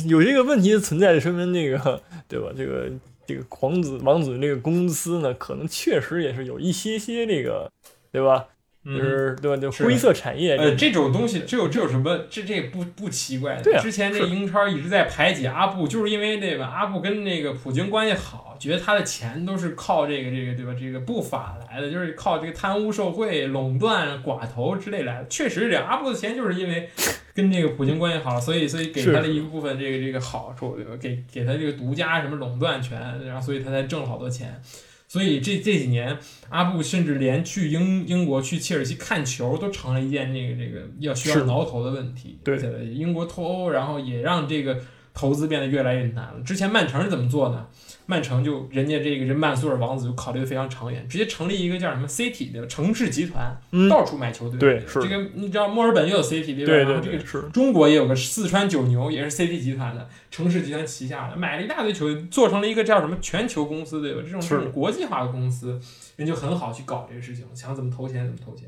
[0.08, 2.50] 有这个问题的存在，说明那个对吧？
[2.56, 2.88] 这个
[3.26, 7.72] 这个皇子王子这个公司呢，可能确实也是有一些些这个，
[8.12, 8.46] 对吧？
[8.86, 9.62] 就是对吧？
[9.62, 12.18] 就灰色产业，呃，这种东西，这有这有什么？
[12.30, 13.62] 这这不不奇怪的。
[13.62, 20.74] 对之前这英超一直在排挤阿布，就是因为那个阿布跟那个普京关系好，觉得他的钱都是靠这个这个对吧？
[20.80, 25.28] 这个不法来的，就是靠这个贪污受贿、垄断、寡头之类来的。
[25.28, 26.90] 确实是这样，阿布的钱就是因为
[27.34, 30.92] 跟这个普京关系好，所以所以给他了一部分这个这个好处，对吧？
[31.00, 34.62] 给给他这个独家什么垄断权，然后所以他才挣了好多钱。
[35.10, 36.18] 所以这这几年，
[36.50, 42.38] 阿布甚至连去英英国去切尔西看球都成了一件这个这个要需要挠头的问题。
[42.44, 42.58] 对，
[42.94, 44.80] 英国脱欧，然后也让这个
[45.12, 46.40] 投资变得越来越难了。
[46.46, 47.66] 之前曼城是怎么做呢？
[48.10, 53.56] 曼城就人家这个人曼苏尔王子就考虑的非常长远，直接成立一个叫什么 CT 的城市集团，
[53.88, 54.58] 到处买球队。
[54.58, 56.94] 对，是这个你知道墨尔本也有 CT 对吧？
[56.94, 64.22] 对对，这个是中国也有个四川九牛，也是 CT 集团的城市集团旗下的，买了一大堆球队，做成了一个叫什么全球公司，对吧？
[64.26, 65.80] 这种这种国际化的公司，
[66.16, 68.68] 人就很好去搞这个事情，想怎么投钱怎么投钱。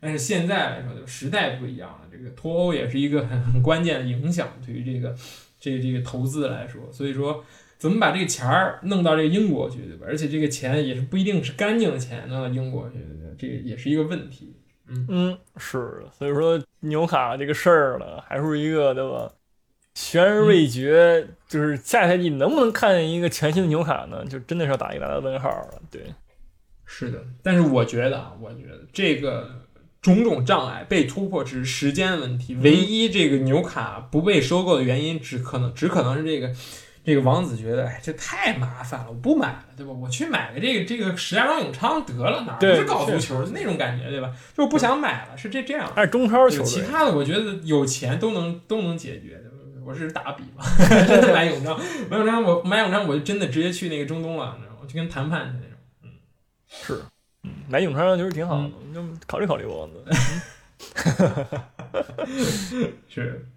[0.00, 5.14] 但是现在来说，就时代不一样了，这个脱欧也是一个很很关键的影响，对于这个
[5.60, 7.44] 这个、这个投资来说，所以说。
[7.78, 10.04] 怎么把这个钱儿弄到这个英国去，对吧？
[10.08, 12.96] 而且这个钱也是不一定是干净的钱，弄到英国去，
[13.38, 14.56] 这个也是一个问题。
[14.88, 16.02] 嗯嗯，是。
[16.18, 19.30] 所以说纽卡这个事儿呢，还是一个对吧？
[19.94, 21.28] 悬而未决。
[21.46, 24.24] 就是下赛季能不能看见一个全新的纽卡呢？
[24.26, 25.80] 就真的是要打一个大的问号了。
[25.90, 26.02] 对，
[26.84, 27.24] 是的。
[27.42, 29.48] 但是我觉得啊，我觉得这个
[30.02, 32.56] 种种障碍被突破只是时间问题。
[32.56, 36.52] 唯一这个纽卡不被收购的原因，只可能只可能是这个。
[37.08, 39.92] 这个王子觉得，哎，这太麻烦了，我不买了，对吧？
[39.92, 44.30] 我去买个这个这个石家庄永昌得了，哪不是搞足球的那种感觉，对吧？
[44.54, 45.90] 就不想买了，是这这样。
[45.94, 49.42] 还是中超球队，其他的我觉得有钱都能都能解决。
[49.86, 50.66] 我是打个比方，
[51.08, 51.80] 真的买永昌，
[52.10, 54.80] 买永昌，我买永昌，我就真的直接去那个中东了，你知道吗？
[54.86, 55.78] 去跟谈判去那种。
[56.02, 56.10] 嗯，
[56.68, 57.02] 是，
[57.44, 60.04] 嗯，买永昌就是挺好的，就考虑考虑王子。
[63.08, 63.48] 是。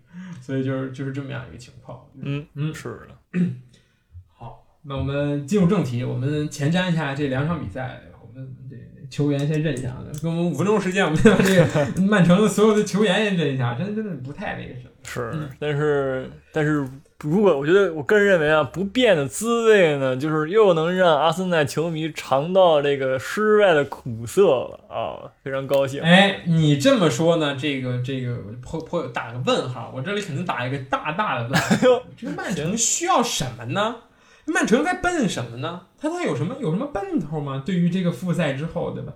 [0.42, 3.16] 所以就是就是这么样一个情况，嗯嗯，是的。
[4.38, 8.76] 好，那我们进入正题，我们前瞻一下这两场比赛，我们这
[9.10, 14.91] 球员先认一下，给我们五分钟时间，我们先把这个 曼城的所有的球员也认一下，真真的不太那个什么。
[15.04, 16.88] 是，但是但是。
[17.24, 26.02] 如果我觉得，我个人认为啊，不变的滋味呢，就是又能让阿森纳球迷尝到这个失败的苦涩了啊，非常高兴。
[26.02, 32.04] 哎，你这么说呢，这个这个颇颇打个问号，我这里肯定打一个大大的问号。
[32.18, 33.98] 这个曼城需要什么呢？
[34.46, 35.82] 曼城在奔什么呢？
[36.00, 37.62] 他他有什么有什么奔头吗？
[37.64, 39.14] 对于这个复赛之后，对吧？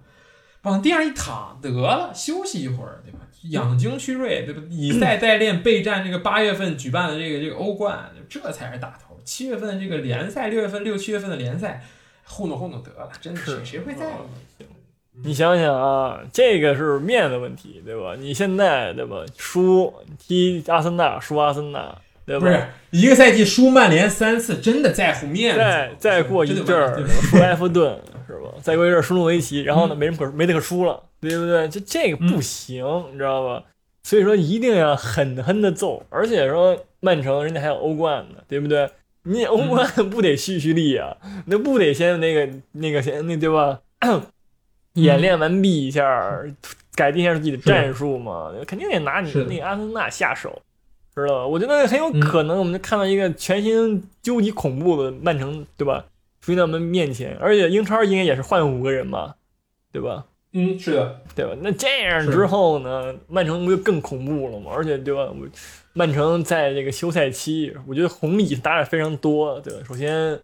[0.61, 3.24] 往地上一躺得了，休息一会儿，对吧？
[3.49, 4.61] 养精蓄锐，对吧？
[4.71, 9.19] 以赛代练，备战这个八月份举办的这个这个欧冠，这才是大头。
[9.23, 11.83] 七月份这个联赛，六月份六七月份的联赛，
[12.25, 14.23] 糊弄糊弄得了，真的是谁会在乎？
[15.23, 18.15] 你想想啊，这个是面子问题，对吧？
[18.19, 19.23] 你现在对吧？
[19.37, 22.41] 输踢阿森纳，输阿森纳，对吧？
[22.41, 25.59] 不是一个赛季输曼联三次，真的在乎面子？
[25.59, 28.49] 再再过一阵儿输埃弗顿，是吧？
[28.61, 31.01] 再过一阵儿输诺维奇，然后呢，没人可没得可输了。
[31.20, 31.68] 对不对？
[31.70, 33.63] 就这个不行，你知道吧？
[34.03, 38.89] 所以说一定要狠狠的揍，而且说曼城人家还有欧冠呢，对不对？
[39.24, 41.18] 你欧冠不得蓄蓄力啊？
[41.47, 43.82] 那不得先那个那个先那对吧？
[44.93, 46.39] 演练完毕一下，
[46.93, 48.53] 改变一下自己的战术嘛？
[48.68, 50.61] 肯定得拿你那个阿森纳下手，
[51.16, 51.47] 知道吧？
[51.47, 56.05] 我觉得很有可能，我们就看到一个全新究极恐怖的曼城，对吧？
[56.39, 59.34] 出现在我们面前，而且英超应该也是换五个人嘛，
[59.91, 60.26] 对吧？
[60.58, 61.51] 嗯，是的，对吧？
[61.62, 64.72] 那这样之后呢，曼城不就更恐怖了吗？
[64.74, 65.24] 而且，对吧？
[65.24, 65.45] 我
[65.91, 69.80] 曼城在这个休赛期，我觉得红利打得非常多，对吧？
[69.86, 70.39] 首先，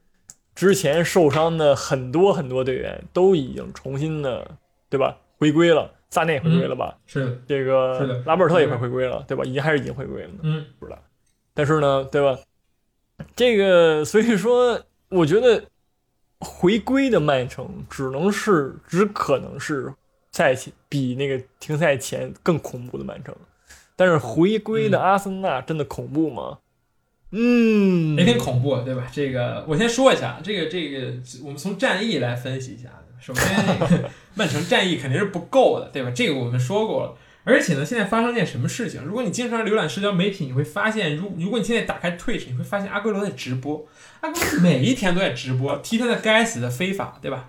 [0.53, 4.45] 之前受伤的很多很多队员都已经重新的，
[4.89, 5.17] 对吧？
[5.37, 6.97] 回归了，萨内回归了吧？
[7.07, 9.45] 是的，这个拉波尔特也快回归了，对吧？
[9.45, 10.39] 已经还是已经回归了呢？
[10.43, 10.99] 嗯，不知道。
[11.53, 12.37] 但是呢，对吧？
[13.33, 15.63] 这个所以说，我觉得
[16.39, 19.93] 回归的曼城只能是，只可能是。
[20.31, 23.35] 赛前比那个停赛前更恐怖的曼城，
[23.95, 26.59] 但是回归的阿森纳真的恐怖吗？
[27.31, 29.07] 嗯，也挺恐怖，对吧？
[29.11, 31.13] 这个我先说一下，这个这个
[31.43, 32.89] 我们从战役来分析一下。
[33.19, 33.55] 首先，
[34.33, 36.11] 曼城战役肯定是不够的，对吧？
[36.11, 37.15] 这个我们说过了。
[37.43, 39.03] 而且呢，现在发生件什么事情？
[39.03, 43.87] 如果你经常浏览社交媒体，你会发现，如如果你现在打开 Twitch，你会发现阿圭罗在直播，
[44.21, 47.47] 阿圭罗每一天都在直播，踢他的该死的非法，对吧？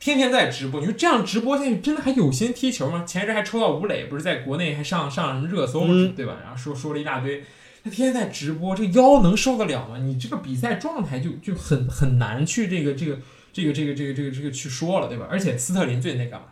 [0.00, 3.04] 天天在直播，你说这样直播下去，真的还有心踢球吗？
[3.06, 5.80] 前一阵还抽到吴磊，不是在国内还上上什么热搜，
[6.16, 6.38] 对吧？
[6.42, 7.44] 然后说说了一大堆，
[7.84, 9.98] 他天天在直播，这腰能受得了吗？
[9.98, 13.18] 你这个比赛状态就就很很难去这个这个
[13.52, 15.26] 这个这个这个这个这个去说了，对吧？
[15.30, 16.46] 而且斯特林最近在干嘛？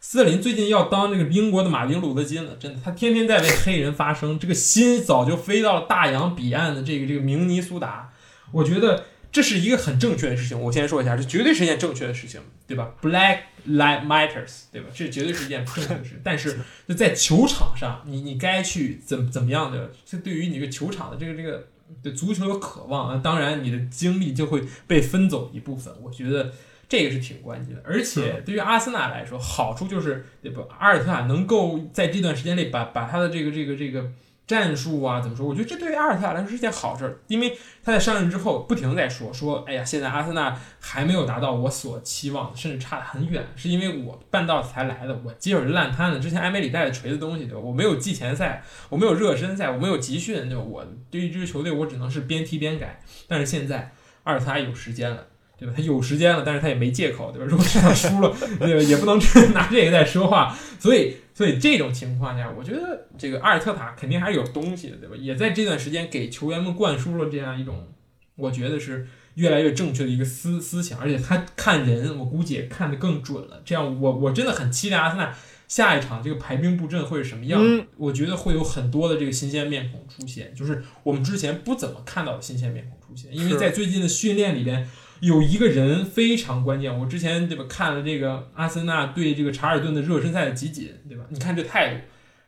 [0.00, 8.14] 斯特林最近要当这个英国的马丁路德金了，真的，他天天在为黑人发声，这个心早就飞到了大洋彼岸的这个这个明尼苏达，
[8.52, 9.04] 我觉得。
[9.34, 14.86] 这是一个很正确的事情，我先说一下，这绝对是一件正确的事情，对吧？Black lives matters，对吧？
[14.94, 16.10] 这绝对是一件正确的事。
[16.22, 16.56] 但是
[16.86, 19.90] 就在球场上，你你该去怎怎么样的？
[20.06, 21.66] 这对于你这个球场的这个这个
[22.00, 25.92] 对足球的渴望啊，当然你的精力就会被分走一部分。
[26.00, 26.52] 我觉得
[26.88, 27.82] 这个是挺关键的。
[27.84, 30.62] 而且对于阿森纳来说，好处就是对吧？
[30.78, 34.12] 阿尔特塔能够在这段时间内把把他的这个这个这个。
[34.46, 35.46] 战术啊，怎么说？
[35.46, 47.60] 我觉得这对于阿尔特塔来说是件好事，因为他在上任之后不停的在说说，哎呀，现在阿森纳还没有达到我所期望，甚至差得很远，是因为我半道才来的，我接手是烂摊子，之前埃梅里带的锤子东西，对吧？
[47.60, 50.62] 我没有季前赛，我没有热身赛，我没有集训，对吧？
[50.62, 53.00] 我对于这支球队，我只能是边踢边改。
[53.26, 53.92] 但是现在
[54.24, 55.26] 阿尔特塔有时间了，
[55.64, 55.74] 对吧？
[55.76, 57.46] 他有时间了，但是他也没借口，对吧？
[57.48, 58.82] 如果这场输了，对吧？
[58.82, 59.18] 也不能
[59.52, 61.16] 拿这个在说话，所以。
[61.36, 65.16] 所以这种情况下，我觉得这个阿尔特塔肯定还是有东西的，对吧？
[65.18, 67.88] 也在这段时间给球员们灌输了这样一种，
[68.36, 69.04] 我觉得是
[69.34, 73.60] 越来越正确的一个思思想，而且他看人，我估计也看得更准了。
[73.64, 75.34] 这样，我我真的很期待阿森纳
[75.66, 77.60] 下一场这个排兵布阵会是什么样。
[77.96, 84.88] 我觉得会有很多的这个新鲜面孔出现，就是我们之前不怎么看到的新鲜面孔出现，因为在最近的训练里边。
[85.24, 91.24] 有一个人非常关键，我之前对吧看了这个阿森纳对这个查尔顿的热身赛的集锦，对吧？
[91.30, 92.00] 你看这态度，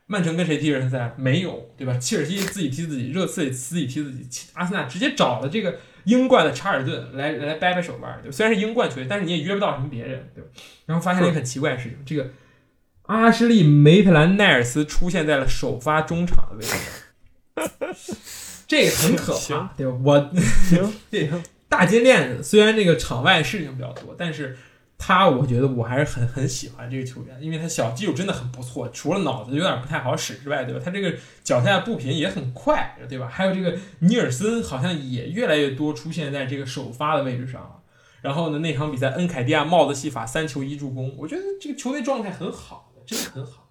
[0.06, 1.14] 曼城跟谁踢热身赛？
[1.16, 1.96] 没有，对吧？
[1.96, 8.36] 切尔西自己踢自己，热刺自己踢自己，阿森纳直接找了这个英冠的查尔顿来来掰掰手腕，对吧？
[8.36, 10.50] 虽然是英冠球队，但是你也约不到什么别人，对吧？
[10.84, 12.30] 然后发现了一个很奇怪的事情，这个
[13.02, 18.04] 阿什利梅特兰奈尔斯出现在了首发中场的位置，
[18.68, 19.96] 这个很可怕，对吧？
[20.04, 20.30] 我
[20.68, 21.30] 行，对。
[21.68, 24.56] 大金链，虽然这个场外事情比较多，但是
[24.96, 30.80] 他我觉得我还是很很喜欢这个球员，因为他小技术真的很不错，除了脑子有点不太好使之外，对吧？
[30.82, 31.12] 他这个
[31.42, 33.28] 脚下的步频也很快，对吧？
[33.28, 37.80] 还有这个尼尔森好像也越来越多出现在这个首发的位置上了。
[38.22, 43.65] 然后呢，那场比赛恩凯蒂亚帽子戏法三球一助攻，我觉得这个球队状态很好，真的很好。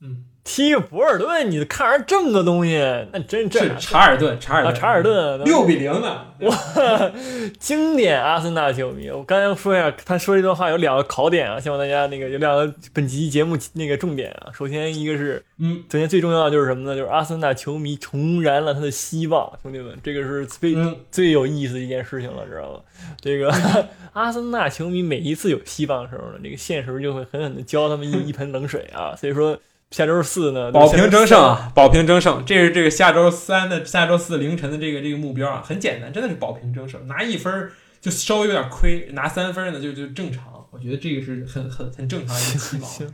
[0.00, 0.24] 嗯。
[0.48, 2.78] 踢个博尔顿，你看人这么个东西，
[3.12, 6.24] 那真是查尔顿，查尔顿，查尔顿，六比零呢！
[6.42, 7.12] 哇，
[7.58, 9.10] 经典阿森纳球迷。
[9.10, 14.52] 我刚才说一下，他说这段话有两个考点啊，希望大家那个有两个本集节目那个重点啊。
[14.52, 16.96] 首先一个是，嗯，首先最重要的就是什么呢？
[16.96, 20.76] 就是阿森纳球迷重燃了他的希望，兄弟们，这个是最
[21.10, 22.80] 最有意思的一件事情了，知道吗？
[23.20, 23.52] 这个
[24.14, 29.58] 阿森纳球迷每一次有希望的时候呢，这个现实就会狠狠的浇他们一一盆冷水啊，所以说。
[29.90, 31.70] 下周四呢，保平争胜啊！
[31.74, 37.70] 保平争胜，这是这个下周三的下周四凌晨的这个这个目标啊，很简单，真的是保平争胜，拿一分
[38.00, 40.66] 就稍微有点亏，拿三分呢就就正常。
[40.72, 42.84] 我觉得这个是很很很正常的一个期望。
[42.90, 43.06] 行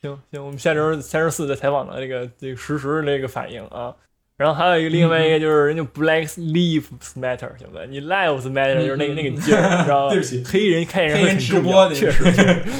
[0.00, 3.94] 行行，我们下周下周四再采访的这个这个实时这个反应啊。
[4.38, 6.84] 然后还有一个另外一个就是人家 Black Lives
[7.16, 7.78] Matter，行不？
[7.90, 10.10] 你 Lives Matter 就是那个那个劲儿，知道吧？
[10.14, 12.22] 对不起，黑人看人很重要，确实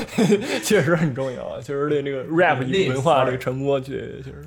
[0.63, 4.45] 确实很重要，确实对这个 rap 文化这个传播，确确实，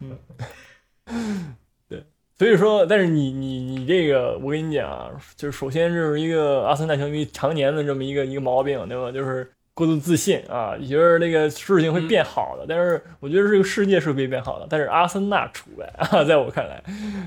[0.00, 1.54] 嗯，
[1.86, 2.02] 对。
[2.38, 9.12] 所以说，但是你你你这个，我跟你讲，就是首先是一个阿森纳球迷常年的这么一个一个毛病，对吧？
[9.12, 9.46] 就是。
[9.74, 16.80] 过度自信啊，你觉得那个事情会变好的，但是我觉得这个世界是会变好的，但是阿森纳除外 啊，在我看来，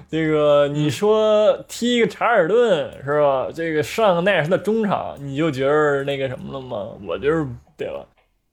[0.10, 3.50] 这个你说踢一个查尔顿是吧？
[3.54, 6.88] 这个上个奈尔斯的中场，你就觉得那个什么了吗？
[7.06, 7.46] 我就是
[7.76, 8.06] 对吧？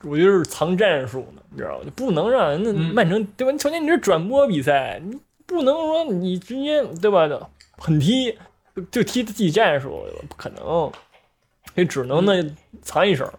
[0.03, 1.85] 我觉得是藏战术呢，你知道吧？
[1.85, 3.53] 就不能让人家曼城对吧？
[3.53, 5.17] 你首先你这转播比赛，你
[5.47, 7.29] 不能说你直接对吧？
[7.79, 8.37] 狠踢
[8.91, 10.91] 就踢自己战术，不可能，
[11.77, 12.33] 也只能呢
[12.83, 13.33] 藏一手。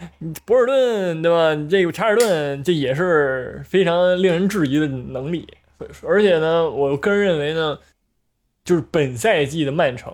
[0.46, 1.54] 博尔顿对吧？
[1.68, 5.46] 这个查尔顿这也是非常令人质疑的能力。
[6.02, 7.78] 而且呢，我个人认为呢，
[8.64, 10.12] 就是本赛季的曼城，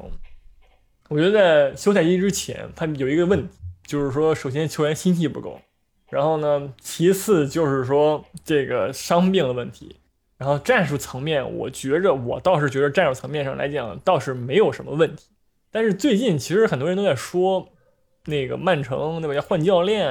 [1.09, 5.61] 我觉得在休赛期之前，他有一个问题，就是说，首先球员心气不够，
[6.09, 9.97] 然后呢，其次就是说这个伤病的问题，
[10.39, 15.27] 然后战术层面，我觉着我倒是觉得战术层面上来讲倒是没有什么问题。
[15.73, 17.69] 但是最近其实很多人都在说，
[18.27, 19.35] 那个曼城对吧？
[19.35, 20.07] 要换教练，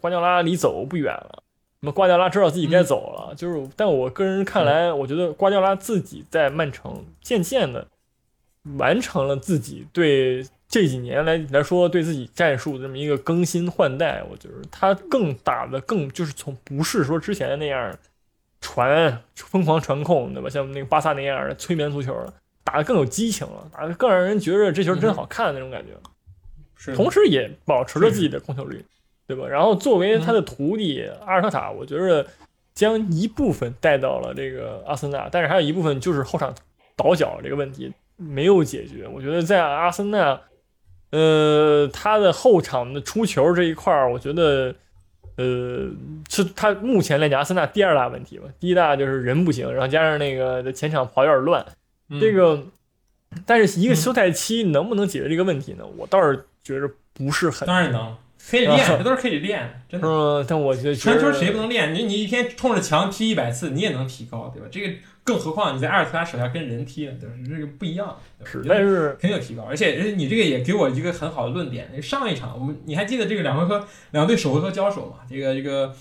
[0.00, 1.42] 瓜迪奥拉离走不远了。
[1.80, 7.86] 那么瓜迪奥拉知道自己该走了，就是，但我个人看来，我觉得瓜迪奥拉自己在曼城渐渐的
[8.78, 14.24] 完成了自己对这几年来来说对自己战术的这么一个更新换代。
[14.30, 17.94] 我觉得他更打的更就是从不是说之前的那样
[18.62, 20.48] 传疯狂传控，对吧？
[20.48, 22.32] 像那个巴萨那样的催眠足球了，
[22.64, 25.92] 打的更有激情了，打的更让人觉着这球真好看的那种感觉。
[25.92, 25.98] 是，
[26.92, 28.84] 同时也保持着自己的控球率。
[29.26, 29.48] 对吧？
[29.48, 32.26] 然后作为他的徒弟阿尔特塔，我觉得
[32.74, 36.54] 将一部分带到了这个阿森纳，但是还有一部分就是后场
[36.94, 39.08] 倒脚这个问题没有解决。
[39.08, 40.38] 我觉得在阿森纳，
[41.10, 44.74] 呃，他的后场的出球这一块儿，我觉得，
[45.36, 45.88] 呃，
[46.28, 48.44] 是他目前来讲阿森纳第二大问题吧。
[48.60, 51.64] 第一大就是人不行，然后加上那个前场跑有点乱。
[52.20, 52.62] 这个，
[53.46, 55.86] 但是一个休赛期能不能解决这个问题呢？
[55.96, 57.68] 我倒是觉着不是很。
[57.68, 58.16] 当然能。
[58.46, 60.06] 可以练， 这都是可以练，真的。
[60.06, 61.94] 嗯，但我觉得传球谁不能练？
[61.94, 64.68] 你你一天冲着墙踢一百次，你也能提高，对吧？
[64.70, 67.34] 这个更何况你在阿尔特塔手下跟人踢呢，对吧？
[67.48, 68.14] 这个不一样。
[68.44, 69.62] 是，但是肯定有提高。
[69.62, 72.02] 而且你这个也给我一个很好的论点。
[72.02, 75.24] 上一场我们你还记得这个两回合两队首回合交手嘛？
[75.26, 75.94] 这个这个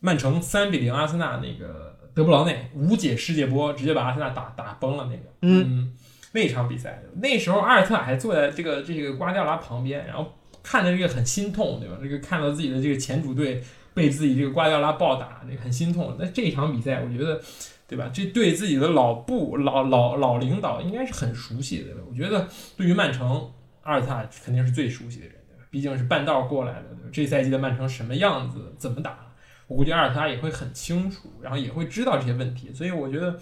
[0.00, 5.22] 曼城三比零阿森纳，那个德布劳内无解世界波，直接把阿森纳打打崩了那个。
[5.40, 5.94] 嗯，
[6.36, 10.32] 那场比赛那时候阿尔特塔还坐在这个这个瓜迪奥拉旁边，然后。
[10.68, 11.96] 看着这个很心痛，对吧？
[12.02, 13.62] 这个看到自己的这个前主队
[13.94, 16.16] 被自己这个瓜迪奥拉暴打，那很心痛。
[16.18, 17.40] 那这场比赛，我觉得，
[17.86, 18.10] 对吧？
[18.12, 21.90] 这对自己的老部老老老领导应该是很熟悉的。
[22.10, 23.48] 我觉得对于曼城，
[23.84, 25.64] 阿尔塔肯定是最熟悉的人，对吧？
[25.70, 27.10] 毕竟是半道过来的，对吧？
[27.12, 29.32] 这赛季的曼城什么样子，怎么打，
[29.68, 32.72] 我估计阿尔特塔也会很清楚，然后也会知道这些问题。
[32.74, 33.38] 所以我觉得，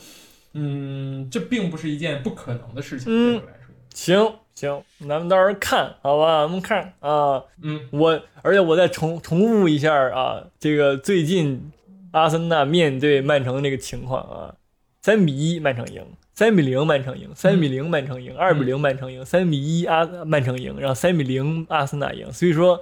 [0.55, 3.13] 嗯，这并不是一件不可能的事情。
[3.13, 4.33] 对我来说，行。
[4.55, 11.73] 行，咱们到时候看好吧，咱们看啊，嗯，我而且我再重重复一下啊，这个最近
[12.13, 14.55] 阿森纳面对曼城的这个情况啊，
[15.03, 22.81] 三比一曼城赢，三比零曼城赢，三比零曼城赢，二比零曼城赢，三比一阿曼城赢，然后三比零阿森纳赢，所以说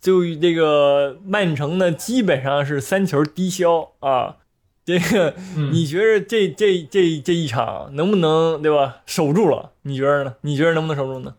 [0.00, 4.36] 就这个曼城呢基本上是三球低消啊。
[4.84, 5.34] 这个，
[5.72, 9.72] 你觉得这这这这一场能不能对吧守住了？
[9.82, 10.34] 你觉得呢？
[10.42, 11.34] 你觉得能不能守住呢？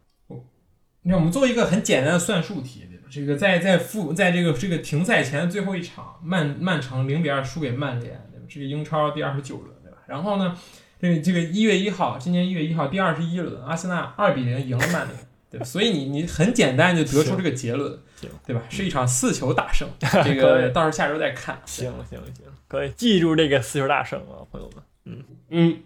[1.03, 3.03] 你看，我们做一个很简单的算术题，对吧？
[3.11, 8.45] 这个在在复在这个这个停赛前的最后一场，曼曼城零比二输给曼联，对吧？
[8.49, 9.99] 这个英超第二十九轮，对吧？
[10.07, 10.57] 然后呢，
[10.99, 15.19] 这个这个一月一号，今年一月一号第二十一轮，阿森纳二比零赢了曼联，
[15.51, 15.63] 对吧？
[15.63, 17.99] 所以你你很简单就得出这个结论，
[18.45, 18.61] 对吧？
[18.69, 19.87] 是一场四球大胜，
[20.23, 21.59] 这个到时候下周再看。
[21.65, 22.45] 行行行。
[22.67, 24.83] 可以记住这个四球大胜啊，朋友们。
[25.05, 25.79] 嗯嗯，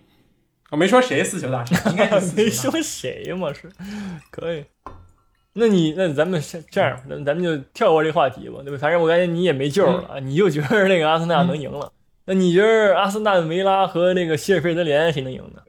[0.69, 3.69] 我没说谁四球大胜，应该是 没说谁嘛，是
[4.31, 4.63] 可以。
[5.53, 8.77] 那你那咱们这样，咱咱们就跳过这话题吧，对吧？
[8.79, 11.91] 反正我感觉你也没救了啊，你就觉得那个阿森纳能赢了。
[12.25, 15.61] 那你觉得阿森纳维拉和那个希尔费德联谁能赢呢？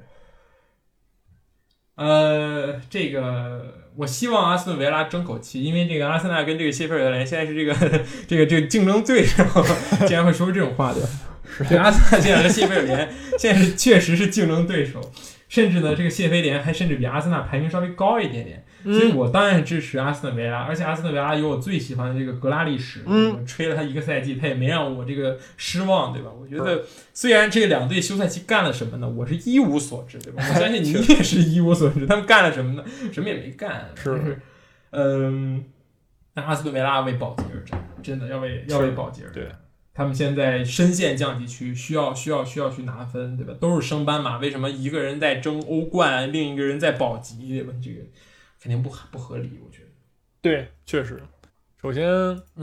[1.96, 7.74] 呃，这个我希望阿斯顿维拉争口气，因为这个阿森纳跟这个谢菲尔德联现在是这个
[8.26, 9.44] 这个这个竞争对手，
[10.06, 11.00] 竟然会说出这种话的。
[11.68, 15.00] 对阿森纳现在和谢菲尔德联现在是确实是竞争对手，
[15.48, 18.64] 甚至呢，这个谢菲联还甚至比阿森纳排名稍微高一点点。
[18.82, 26.30] 所以我当然支持阿斯顿维拉，而且阿斯顿维拉有我最喜欢的这个格拉利什，我吹了他一个赛季，他也没让我这个失望，对吧？
[26.30, 30.42] 我觉得虽然这两队休赛期干了什么呢，我是一无所知，对吧？
[30.48, 32.84] 我相信你也是一无所知，他们干了什么呢？
[33.12, 34.40] 什么也没干，是，
[34.90, 35.64] 嗯，
[36.34, 39.44] 那阿斯顿维拉为保级而战，真的要为要为保级而战。
[39.92, 43.52] 他们现在深陷降级区，需要需要需要去拿分，对吧？
[43.60, 47.74] 都是升班马，为什么一个人在争欧冠，另一个人在保级，对吧？
[47.82, 48.00] 这个。
[48.60, 49.88] 肯定不不合理，我觉得。
[50.42, 51.20] 对，确实。
[51.80, 52.06] 首先，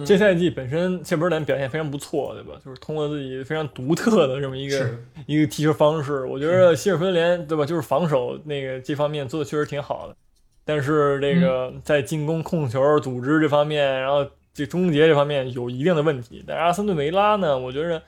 [0.05, 2.59] 这赛季本身谢伯兰表现非常不错，对吧？
[2.63, 4.95] 就是通过自己非常独特的这么一个
[5.25, 7.65] 一个踢球方式，我觉得希尔芬联，对吧？
[7.65, 10.15] 就是防守那个这方面做的确实挺好的。
[10.63, 14.23] 但是这个在进攻控球、组织这方面，然后
[14.53, 16.43] 这终结这方面有一定的问题。
[16.45, 18.03] 但是阿森顿维拉呢，我觉得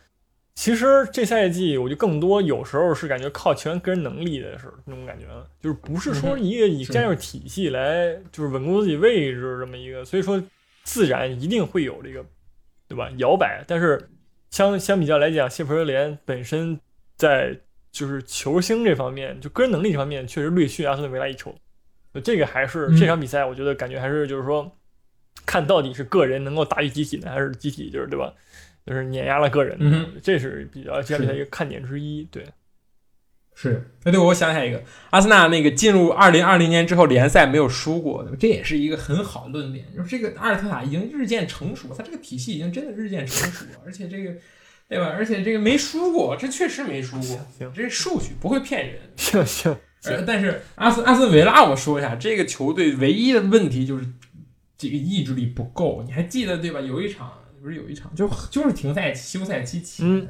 [0.59, 5.25] 其实这赛季我就更多有时候是感觉靠球员个人能力的是那种感觉，
[5.61, 10.43] 就是不是说一个以战术体系来就是稳固自己位置这么一个，所以说
[10.83, 12.25] 自然一定会有这个
[12.89, 13.63] 对吧摇摆。
[13.65, 14.09] 但是
[14.49, 16.77] 相相比较来讲，谢弗联本身
[17.15, 17.57] 在
[17.93, 21.55] 就是球星这方面，就个人能力这方面确实略逊阿森顿维拉一筹。
[22.21, 24.69] 这个还是这场比赛，我觉得感觉还是就是说，
[25.45, 28.33] 看到底是个人能够大于集体呢，还是集体就是对吧？
[28.89, 32.23] 就是碾压了个人，嗯，这是比较这场比赛一个看点之一。
[32.31, 32.43] 对，
[33.53, 33.87] 是。
[34.03, 34.81] 哎，对，我想起来一个，
[35.11, 39.85] 阿森纳那个进入二零二零年之后联赛没有输过，这也是一个很好的论点。
[39.95, 44.33] 就是这个阿尔特塔已经日渐成熟，他这个体系已经真的日渐成熟，而且这个，
[44.87, 45.05] 对吧？
[45.05, 48.99] 而且这个没输过，这确实没输过，行，这是数据，不会骗人。
[49.15, 49.77] 行 行。
[50.25, 54.05] 但是阿斯阿斯维拉，我说一下，这个球队唯一的问题就是
[54.77, 56.01] 这个意志力不够。
[56.05, 56.79] 你还记得对吧？
[56.79, 60.27] 有一场不是有一场，就就是停赛休赛期前，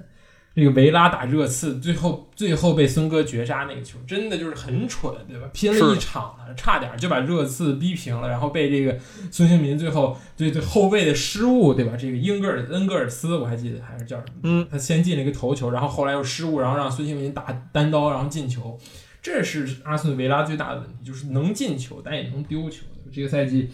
[0.56, 5.48] 这个维拉打热刺，最后最后被孙哥绝杀那个球，真的就是很蠢，对吧？
[5.54, 8.98] 拼了一场差点就把热刺逼平了，然后被这个
[9.32, 11.96] 孙兴民最后对对后卫的失误，对吧？
[11.96, 14.34] 这个英格尔恩格尔斯我还记得还是叫什么？
[14.44, 18.78] 嗯，他先进了一个头球，然后后来又失误，然后让孙兴民打单刀，然后进球。
[19.22, 22.84] 这是阿斯顿维拉最大的问题，就是能进球，但也能丢球。
[23.12, 23.70] 这个赛季，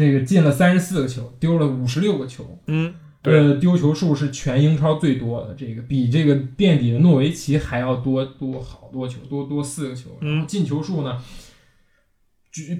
[0.00, 2.58] 这个进了三十四个球，丢了五十六个球。
[2.68, 2.94] 嗯，
[3.24, 10.16] 呃，丢球数是全英超最多的，这个比这个垫底的诺维奇还要多多好多球，多多四个球。
[10.22, 11.22] 嗯，进球数呢，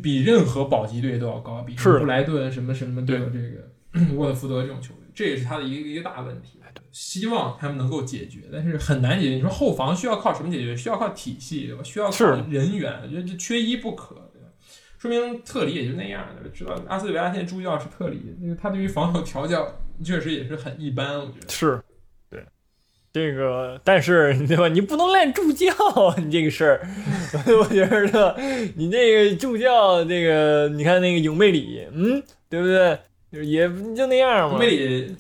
[0.03, 3.71] 比任何保级队都要高，比布莱顿什么什么的这个
[4.17, 6.59] 沃特福德这种球队，这也是他的一个一个大问题。
[6.93, 9.35] 希望他们能够解决，但是很难解决。
[9.35, 10.75] 你说后防需要靠什么解决？
[10.75, 14.30] 需要靠体系，需要靠人员，我觉得这缺一不可？
[15.01, 16.51] 说明特里也就那样，对吧？
[16.55, 19.67] 知道阿斯维拉现在助教是特里，那个他对于防守调教
[20.05, 21.81] 确实也是很一般，我觉得是。
[22.29, 22.45] 对，
[23.11, 24.69] 这个但是对吧？
[24.69, 25.73] 你不能赖助教，
[26.19, 26.87] 你这个事儿，
[27.59, 28.37] 我觉得
[28.77, 32.99] 你这个助教，这个你看那个永贝里，嗯，对不对？
[33.43, 34.51] 也就那样嘛。
[34.53, 35.17] 永贝里。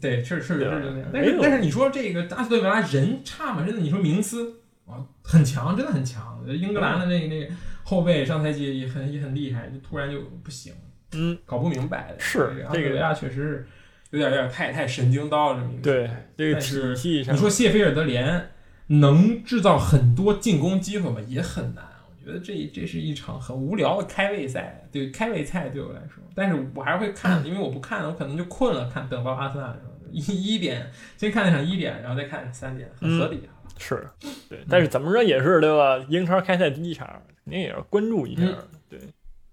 [0.00, 1.10] 对，确实确实是这样。
[1.12, 3.62] 但是但是你说这个阿斯顿维拉人差吗？
[3.64, 4.52] 真的，你说名斯
[4.84, 6.42] 啊很强，真的很强。
[6.48, 7.46] 英格兰的那个那
[7.84, 10.72] 后卫上赛季也很也很厉害，就突然就不行，
[11.14, 12.14] 嗯，搞不明白。
[12.18, 13.66] 是阿斯顿维拉确实是
[14.10, 15.82] 有点有点太太神经刀了，这么一个。
[15.82, 18.50] 对，这个体系上，你说谢菲尔德联
[18.88, 21.20] 能制造很多进攻机会吗？
[21.26, 21.84] 也很难。
[22.08, 26.22] 我觉得这这是一场很无聊的开胃赛，对开胃菜对我来说。
[26.34, 28.88] 但是我还是会看，因为我不看，我可能就困了。
[28.88, 29.92] 看等到阿森纳的时候。
[30.14, 33.50] 一一点，先看那场一点，然后再看三点，很合理啊。
[33.78, 34.06] 是，
[34.46, 35.98] 对，但是怎么说也是对吧？
[36.06, 38.42] 英超开赛第一场，肯定也要关注一下。
[38.88, 39.00] 对，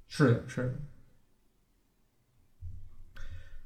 [0.07, 0.73] 是的，是的。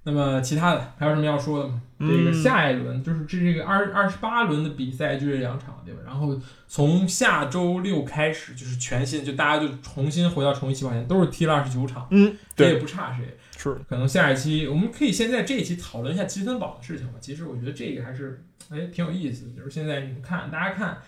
[0.05, 1.81] 那么其他的还有什么要说的吗？
[1.97, 6.01] 这个下一轮就是这这个二二十八轮的比赛就这两场，对吧？
[6.05, 13.37] 然后从下周六开始就是全新，就大家就重新回到重新起跑线，都是踢了二十九场，嗯，谁也不差谁。
[13.57, 17.13] 是，可能下一期我们可以先在这一期讨论一下积分榜的事情吧。
[17.21, 21.01] 其实我觉得这个还是哎挺有意思的，就是现在你们看，大家看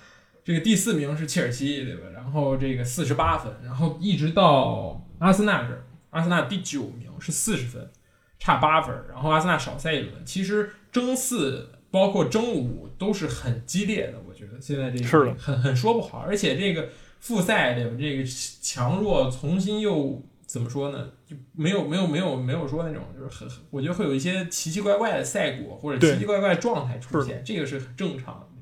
[0.46, 2.04] 这个第四名是切尔西，对吧？
[2.14, 7.89] 然后这个四十八分，然后一直到阿森纳这儿，阿森纳第九名是四十分。
[8.38, 10.14] 差八分，然后阿森纳少赛一轮。
[10.24, 16.20] 其实争四包括争五都是很激烈的，我觉得现在这个很很说不好。
[16.20, 16.89] 而且这个
[17.20, 17.96] 复赛对吧？
[17.98, 18.24] 这个
[18.62, 21.10] 强弱重新又怎么说呢？
[21.26, 28.55] 就没有没有没有没有说那种就是很，我觉得会有一些奇奇怪怪的赛果或者奇奇怪怪状态出现，这个是很正常的？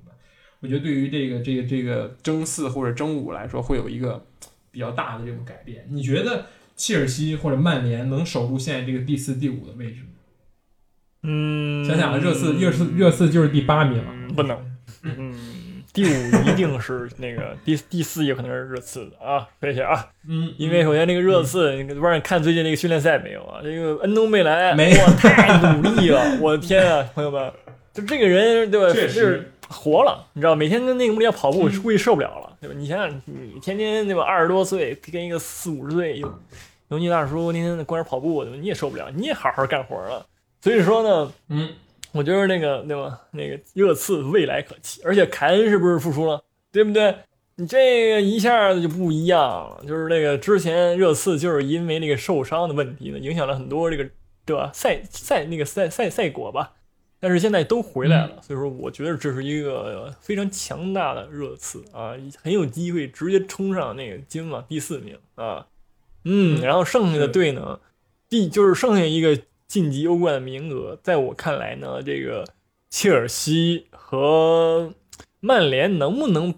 [0.64, 4.26] 我觉得对于这个这个这个争四或者争五来说，会有一个
[4.72, 5.86] 比较大的这种改变。
[5.92, 6.46] 你觉得？
[6.76, 10.08] 切尔西或者曼联能守住现在这个第四、第五的位置吗？
[11.22, 14.58] 嗯，想想热刺，热刺，热刺就是第八名了，不能。
[15.06, 15.32] 嗯，
[15.94, 16.08] 第五
[16.48, 20.10] 一定是那个第第四，也可能是热刺的啊，谢谢啊。
[20.28, 23.62] 嗯，因为首先那个热刺，你不知道你看最近那个训练赛没有啊？
[23.62, 27.54] 这个恩东贝莱，没哇，太努力了，我的天啊，朋友们，
[27.94, 28.92] 就这个人对吧？
[28.92, 32.76] 确实活了，你知道，每天跟那个穆里亚跑步，估计受不了了，对吧？
[32.78, 34.22] 你想想，你天天对吧？
[34.24, 36.34] 二十多岁跟一个四五十岁有。
[36.90, 40.24] 油腻大叔天天在公园跑步，你也受不了，你也好好干活了。
[40.62, 41.70] 所以说呢，嗯，
[42.12, 43.20] 我觉得那个对吧？
[43.32, 46.40] 那个热刺未来可期，而且凯恩是不是复出了？
[46.72, 47.16] 对不对？
[47.56, 49.82] 你这个一下子就不一样了。
[49.88, 54.08] 就是那个之前热刺就是因为那个受伤的问题呢，影响了很多这个
[54.46, 54.70] 对吧？
[54.72, 56.74] 赛赛那个赛赛赛果吧。
[57.24, 62.12] 但是现在都回来了，所以说我觉得这是一个非常强大的热刺啊，
[62.42, 65.66] 很有机会直接冲上那个金嘛第四名啊。
[66.26, 67.80] 嗯，然后剩下的队呢，
[68.28, 72.46] 第就是剩下一个晋级欧冠的名额，在我看来呢，这个
[72.90, 74.94] 切尔西和
[75.40, 76.54] 曼联能不能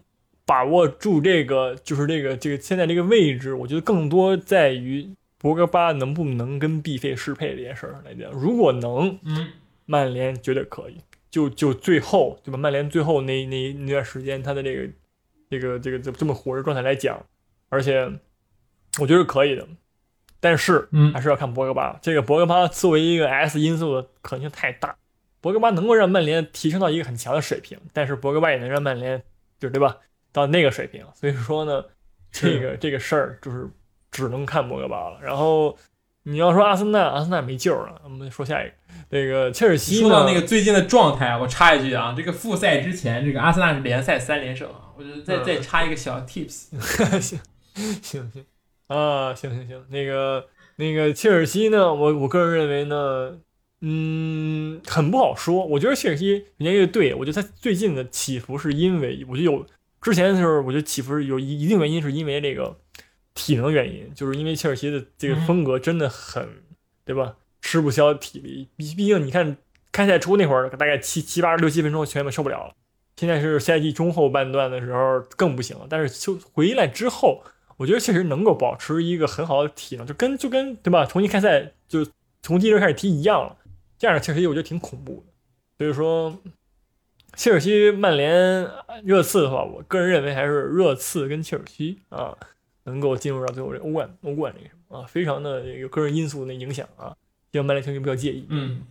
[0.48, 5.08] 把握住这个，就是这个这个现在这个位置，我觉得更多在于
[5.38, 8.32] 博格巴能不能跟 B 费适配这件事儿来讲。
[8.32, 9.50] 如果能，嗯，
[9.86, 10.98] 曼联绝对可以。
[11.30, 12.58] 就就最后对吧？
[12.58, 14.90] 曼联最后那那那段时间，他的这个
[15.50, 17.22] 这个这个这这么火热状态来讲，
[17.68, 18.04] 而且
[19.00, 19.68] 我觉得是可以的。
[20.40, 22.00] 但是，嗯，还是要看博格巴。
[22.02, 24.96] 这个博格巴作为一个 S 因素的可能性太大。
[25.42, 29.22] 博格巴能够让曼联提升到一个很强的水平，但是博格巴也能让曼联
[29.60, 29.98] 就对吧
[30.32, 31.06] 到那个水平。
[31.14, 31.84] 所以说呢，
[32.32, 33.68] 这个这个事儿就是
[34.10, 35.20] 只能看博格巴了。
[35.22, 35.78] 然后
[36.28, 38.02] 你要说阿森纳，阿森纳没救了。
[38.04, 38.74] 我们说下一个。
[39.10, 46.70] 那个切尔西说到那个最近的状态，我插一句啊，这个复赛之前，这个阿森纳是联赛三连胜啊，我觉得再再插一个小 tips，
[47.22, 47.40] 行
[48.02, 48.46] 行行
[48.88, 50.48] 啊，行行行，那个
[50.78, 53.38] 那个切尔西呢，我我个人认为呢，
[53.82, 55.64] 嗯，很不好说。
[55.64, 59.64] 我觉得切尔西人家乐队，我觉得他最近的起伏是因为，我就有
[60.02, 62.76] 之前的时候，我觉得起伏是有一一定原因，是因为这个
[63.36, 66.64] 体能原因，就是因为切尔西的这个风格真的很，
[67.06, 67.36] 对吧？
[67.62, 69.58] 吃不消体力，毕毕竟你看
[69.92, 72.74] 开赛初那会儿，大概七七八六七分钟全本受不了了。
[73.18, 75.88] 现在是赛季中后半段的时候更不行了。
[75.90, 77.44] 但是就回来之后，
[77.78, 81.06] 我觉得确实能够保持一个很好的体能，就跟就跟对吧？
[81.06, 82.06] 重新开赛就
[82.42, 83.58] 从第一轮开始踢一样了。
[83.98, 85.34] 这样的切尔西我觉得挺恐怖的。
[85.78, 86.38] 所以说，
[87.36, 88.70] 切尔西、曼联、
[89.04, 92.38] 热刺的话，我个人认为还是热刺跟切尔西啊
[92.86, 97.14] 能够进入到最后这欧冠欧冠这个什么啊，非常的有个人因素的影响啊。
[97.52, 98.46] 希望曼联球迷不要介意。
[98.50, 98.82] 嗯，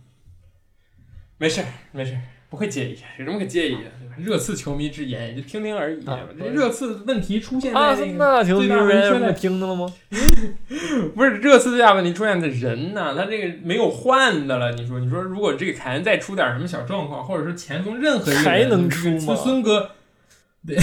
[1.37, 3.91] 没事儿，没事儿，不会介意，有什么可介意的？
[4.17, 6.03] 热刺球迷之言，也就听听而已。
[6.03, 9.93] 这热刺问题出现在那个最大问题出现听的了吗？
[11.13, 14.71] 不是热刺最大问题出现在人呢，他这个没有换的了。
[14.71, 19.35] 你说，你说，如果这个凯恩再出点什么小状况，或者说前锋任何一个人还能出吗？
[19.35, 19.91] 孙哥，
[20.67, 20.77] 对，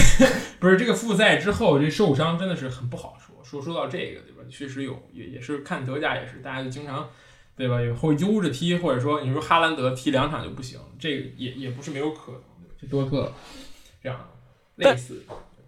[0.59, 3.35] 不是这个复赛之后这受伤真的是很不好说。
[3.43, 4.43] 说说到这个，对吧？
[4.49, 7.09] 确实有，也也是看德甲，也是大家就经常。
[7.55, 7.77] 对吧？
[8.01, 12.41] 会悠着踢，或者说你说哈兰德踢两场就不行，这个也也不是没有可能。
[12.81, 13.31] 这多特
[14.01, 14.19] 这样
[14.77, 15.21] 类似，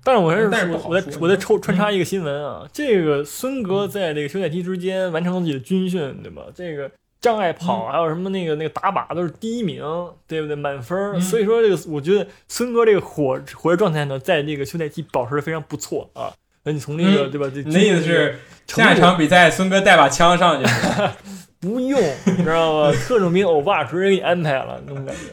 [0.03, 6.47] 但是我还是说，我再我再抽穿插一个新闻啊，这个孙哥在这个休赛期之间完成了自己的军训，对吧？
[6.55, 6.89] 这个
[7.25, 9.81] 障碍跑还有什么那个那个打靶都是第一名，
[10.27, 10.55] 对不对？
[10.55, 11.19] 满分。
[11.19, 16.31] 所以说这个我觉得孙哥这个火火热状态呢，在这个休赛期保持的非常不错啊。
[16.63, 17.49] 那你从那个对吧？
[17.51, 20.69] 你的意思是下一场比赛孙哥带把枪上去？
[21.59, 22.91] 不用，你知道吗？
[23.07, 25.31] 特种兵欧巴直接给你安排了，那种感觉，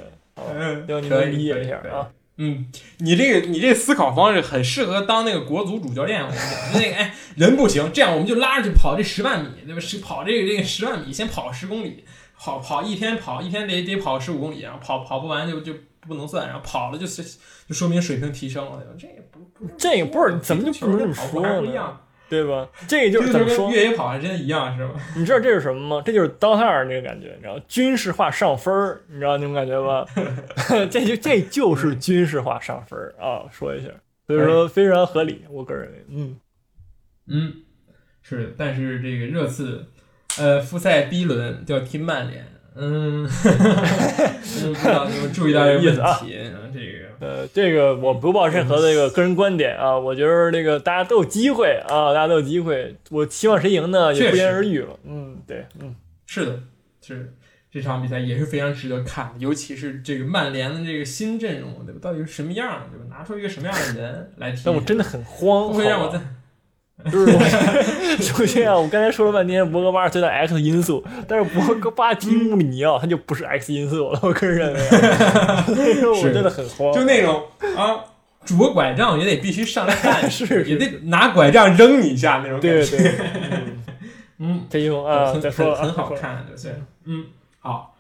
[0.55, 2.09] 嗯，要你能理解一下啊。
[2.37, 2.67] 嗯，
[2.99, 6.23] 你这个你这思考方式很适合当那个国足主教练。
[6.25, 9.81] 我跟你讲，那个哎，人不行，这样我们就拉着去跑这十万米，对吧？
[9.81, 12.05] 是跑这个这个十万米，先跑十公里，
[12.39, 15.75] 跑跑一天跑一天得得跑十五公里，然后跑跑不完就就
[16.09, 17.23] 不能算，然后跑了就是
[17.69, 18.93] 就说明水平提升了，对吧？
[18.99, 21.99] 这也不这也不是怎么就不能这么说呢？
[22.33, 22.67] 对吧？
[22.89, 23.71] 这个就是怎么说？
[23.71, 24.95] 越野跑还真一样，是吧？
[25.15, 26.03] 你知道这是什么吗？
[26.03, 30.07] 这就是刀塔二那个感觉，你知道军事化上分儿，你知道那种感觉吧？
[30.91, 33.45] 这就这就是军事化上分儿啊！
[33.53, 33.89] 说一下，
[34.27, 36.37] 所以说非常合理，我个人认为，嗯
[37.27, 37.53] 嗯，
[38.23, 38.55] 是。
[38.57, 39.85] 但是这个热刺，
[40.39, 46.39] 呃，复赛第一轮就要踢曼联，嗯， 不知道你们注意到这个问题
[46.73, 47.12] 这个。
[47.23, 52.97] 呃，这个我不抱任何的这个个人观点啊，我觉得这个大家都有机会啊，大家都有机会。
[53.11, 54.13] 我期望谁赢呢？
[54.13, 54.99] 也不言而喻了。
[55.05, 55.95] 嗯，对，嗯，
[56.27, 56.59] 是的，
[57.01, 57.33] 是
[57.71, 62.01] 这场比赛也是非常值得看，尤其是这个曼联的这个新阵容，对吧？
[62.03, 63.05] 到底是什么样，对吧？
[63.09, 64.63] 拿出一个什么样的人来踢？
[64.65, 66.21] 但我真的很慌，不会让我在。
[67.11, 77.43] 就是首先啊，我刚才说了半天博格巴最大 X 因素，但是博格巴踢穆里尼奥他就不是 X 因素了，我个人认为， 我真的很慌，就那种
[77.77, 78.05] 啊，
[78.45, 83.15] 拄个拐杖也得必须上来干， 是也得拿拐杖扔你一下那种感觉，对对，
[84.39, 86.73] 嗯， 这种啊，很很很好看，对，
[87.07, 87.25] 嗯，
[87.61, 87.92] 好。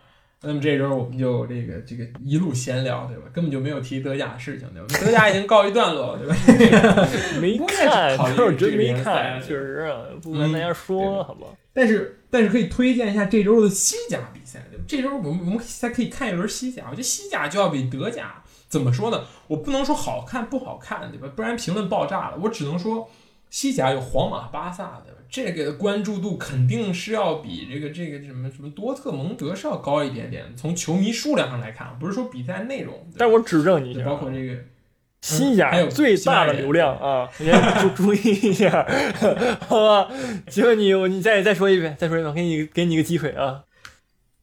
[0.44, 3.22] 那么这周我们就这个这个一路闲聊，对吧？
[3.32, 5.06] 根本就没有提德甲的事情，对吧？
[5.06, 7.08] 德甲已经告一段落了，对吧？
[7.40, 11.46] 没看，就是真没看，确实啊，不跟大家说，好吧？
[11.72, 14.84] 但是但是可以推荐一下这周的西甲比赛，对吧？
[14.86, 19.22] 这周我们我们才可以看一轮西甲，我觉得西甲就要比德甲怎么说呢？
[19.46, 21.32] 我不能说好看不好看，对吧？
[21.36, 22.38] 不然评论爆炸了。
[22.42, 23.08] 我只能说
[23.48, 25.11] 西甲有皇马、巴萨，对吧？
[25.32, 30.44] 这个的关注度肯定是要比这个这个什么什么多特蒙德是要高一点点。
[30.54, 33.08] 从球迷数量上来看，不是说比赛内容。
[33.16, 34.54] 但我指正你一下，包括这个
[35.22, 38.86] 西甲最大的流量啊，你注 注意一下，
[39.66, 40.10] 好吧？
[40.50, 43.64] 请问你，你再再说一遍，再说一遍，给你给你一个机会啊。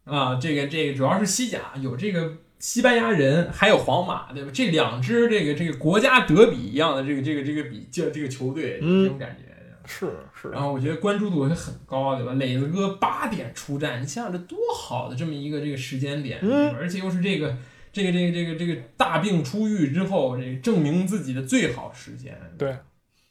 [0.06, 4.50] 啊，这个这个主要是西甲有这个西班牙人，还有皇马，对吧？
[4.52, 9.49] 这两支这个这个国家德比一样的这个这个这个比这这个球队，嗯这种感觉。
[9.90, 12.34] 是是，然后我觉得关注度也很高，对吧？
[12.34, 16.70] 磊子哥八点出战，你想想这多好的这么一个这个时间点，嗯。
[16.76, 17.58] 而且又是这个
[17.92, 22.78] 这个这个这个这个大病初愈之后，这个证明自己的最好时间，对，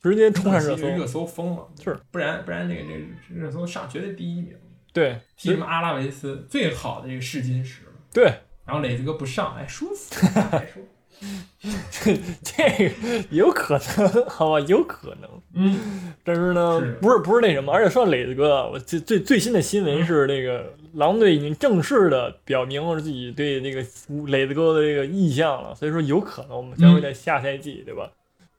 [0.03, 1.97] 直接冲上热搜，热搜疯了，是。
[2.11, 4.53] 不然不然这个这个热搜上绝对第一名，
[4.93, 5.21] 对。
[5.37, 7.83] 踢什么阿拉维斯最好的这个试金石。
[8.13, 8.25] 对，
[8.65, 10.27] 然后磊子哥不上，哎，舒服。
[10.51, 10.83] 还说，
[12.43, 15.29] 这个有可能，好吧，有可能。
[15.55, 16.93] 嗯，但是呢，是。
[17.01, 23.85] 不是不是那什么，而且说到磊子哥，啊我最最最新的新闻是，那个狼队已经正式的表明了自己对那个
[24.29, 28.09] 磊子哥的这个意向了，所以说有可能我们将会在下赛季，对吧，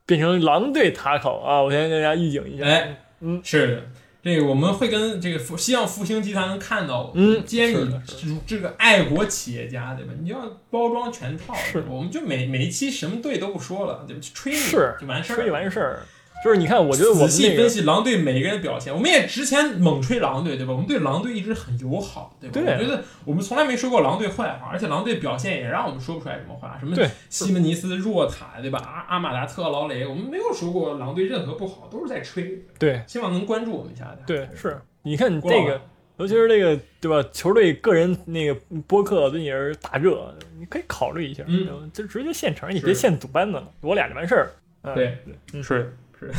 [0.06, 1.62] 变成狼队塔口啊！
[1.62, 3.84] 我先跟大家预警一下，哎，嗯，是的，
[4.22, 10.14] 这个我们会跟这个复希望复兴集团能看到我，嗯既然你这个爱国企业家，对吧？
[10.22, 11.56] 你要包装全套，
[11.88, 14.22] 我们就每每一期什么队都不说了，对吧？
[14.22, 14.60] 就吹你
[15.00, 16.06] 就完事儿，吹完事儿，
[16.44, 20.72] 就是你看，我觉得仔细分析狼队每个人的表现，我们也之前猛吹狼队，对吧？
[20.72, 22.54] 我们对狼队一直很友好，对吧？
[22.54, 28.80] 对我觉得我们从来没说过狼队坏话，而且狼队表现也让我们说不出来什么话，什么对西门尼斯、若塔，对吧？
[28.80, 32.64] 阿阿马达特、劳雷，我们没有说过狼队任何不好，都是在吹。
[32.78, 34.20] 对希望能关注我们一下的。
[34.26, 35.82] 对是，你看你这个。
[36.18, 37.30] 尤其是这个，对吧？
[37.32, 38.54] 球队个人那个
[38.86, 44.52] 播客最近也是大热，你可以考虑一下，嗯就直接现成，你是别现组班子了，我俩就完事儿。
[44.82, 45.18] 嗯对
[45.54, 46.32] 嗯是是。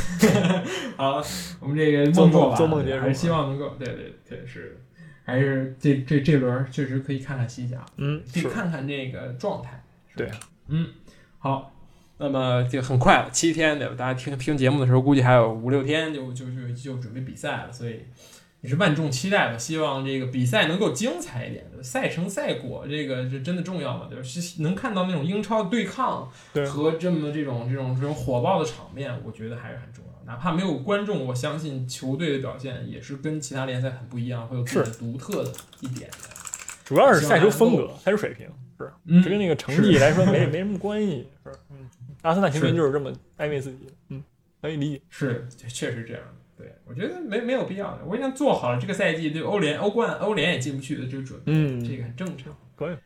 [0.97, 1.23] 好，
[1.61, 4.79] 我们这个做梦吧做梦结束还是希望能够，对对对，是，
[5.25, 9.83] 还是这这这轮确实可以看看西甲，嗯，可以，看看这个状态。
[10.15, 10.31] 对，
[10.69, 10.87] 嗯，
[11.39, 11.73] 好，
[12.19, 13.95] 那么就很快了，七天对吧？
[13.97, 18.01] 大家听听节目的时候，估计还有五六天就就就就准备比赛了，所以
[18.61, 19.59] 也是万众期待吧。
[19.59, 24.07] 希望这个比赛能够精彩一点，赛程赛果，这个是真的重要嘛？
[24.09, 24.23] 对吧？
[24.23, 30.11] 是能看到那种英超对抗对和这么这种这种这种火爆的场面，我觉得还是很重要。
[30.27, 36.17] 哪怕没有观众，我相信球队的表现也是跟其他联赛很不一样，会有自己独特的一点的。
[36.85, 38.47] 主要是赛球风格、赛球水平，
[38.79, 41.89] 是，嗯这跟那个成绩 来说没没什么关系，是，嗯，
[42.23, 44.23] 阿森纳球迷就是这么安慰自己，嗯，
[44.61, 46.23] 可以理解，是，确实这样。
[46.61, 48.01] 对，我觉得没没有必要的。
[48.07, 52.55] 我已经做好了这个赛季对欧联、欧冠、欧联也进不去的这个准备，嗯这个很正常。
[52.77, 52.97] 可以，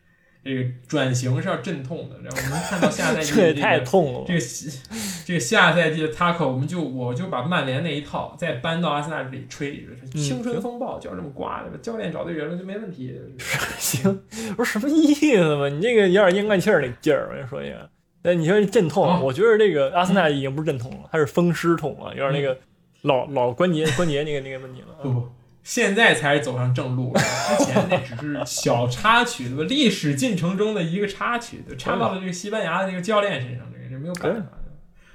[0.43, 4.79] 这个转型是要阵痛的，然后我们看到下赛季这个太痛了这，个西
[5.25, 13.17] 这个下赛季的 Taco，我们就我就把曼联那一套再搬到阿森纳这里吹，嗯青春风暴就要这么刮的，教练找对人了就没问题。
[13.79, 14.21] 行，
[14.55, 15.69] 不是什么意思嘛？
[15.69, 17.89] 你这个有点咽灌气儿那劲儿，我跟你说一下。
[18.23, 22.57] 哎，你说阵痛，啊我觉得这个阿森纳已经不是阵痛了，它是风湿痛了，有点那个
[23.05, 24.87] 老老关节关节那个那个问题了。
[25.01, 25.29] 不不，
[25.63, 27.13] 现在才是走上正路，
[27.57, 29.63] 之前那只是小插曲，对吧？
[29.67, 34.61] 历史进程中的一个插曲，对，插到了这个西班牙的这个教练身上，这个这没有办法的。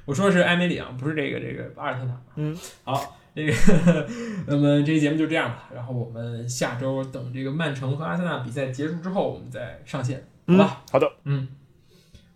[0.06, 2.20] 我说的是埃梅里昂，不是这个这个阿尔特塔。
[2.34, 3.52] 嗯，好，这个
[4.48, 11.46] 那么这期节目就这样吧，然后我们下周等这个曼城和阿森纳比赛结束之后，我们再上线，好嗯吧？，好的，嗯，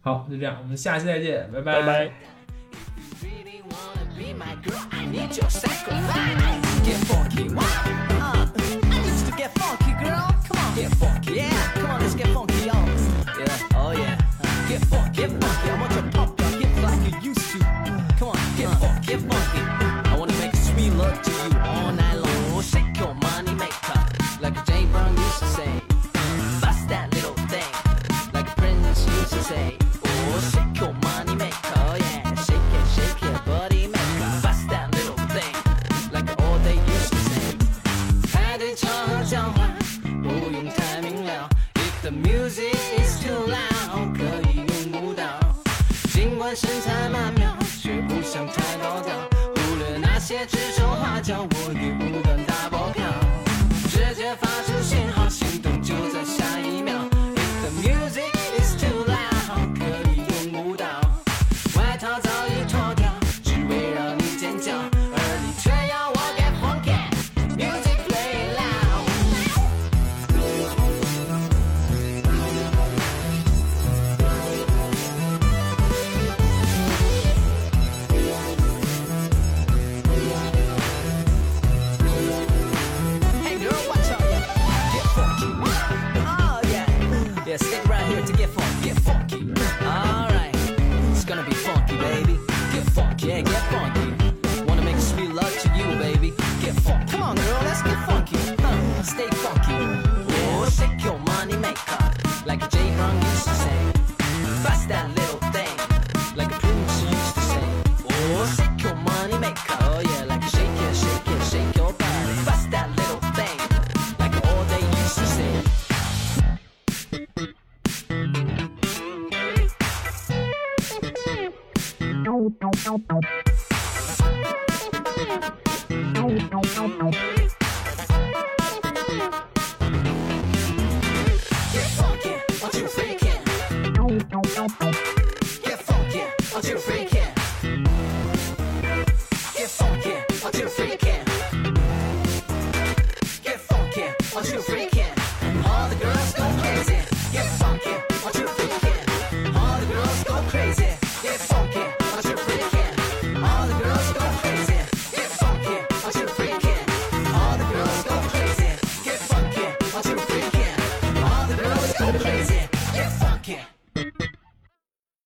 [0.01, 2.13] 好，就这样，我们下期再见，拜拜
[4.17, 6.87] be my girl, I need your sacrifice.
[6.87, 7.49] Get funky?
[7.57, 8.47] Uh,
[8.87, 10.35] I need to get funky, girl.
[10.49, 11.35] Come on, get funky.
[11.35, 12.75] Yeah, come on, let's get funky, yo.
[13.39, 14.19] Yeah, oh yeah.
[14.43, 15.44] Uh, get funky, get
[42.47, 45.23] is too loud，可以用舞蹈。
[46.13, 49.15] 尽管身材曼妙，却不想太高调。
[49.55, 52.37] 忽略那些指手画脚，我也不断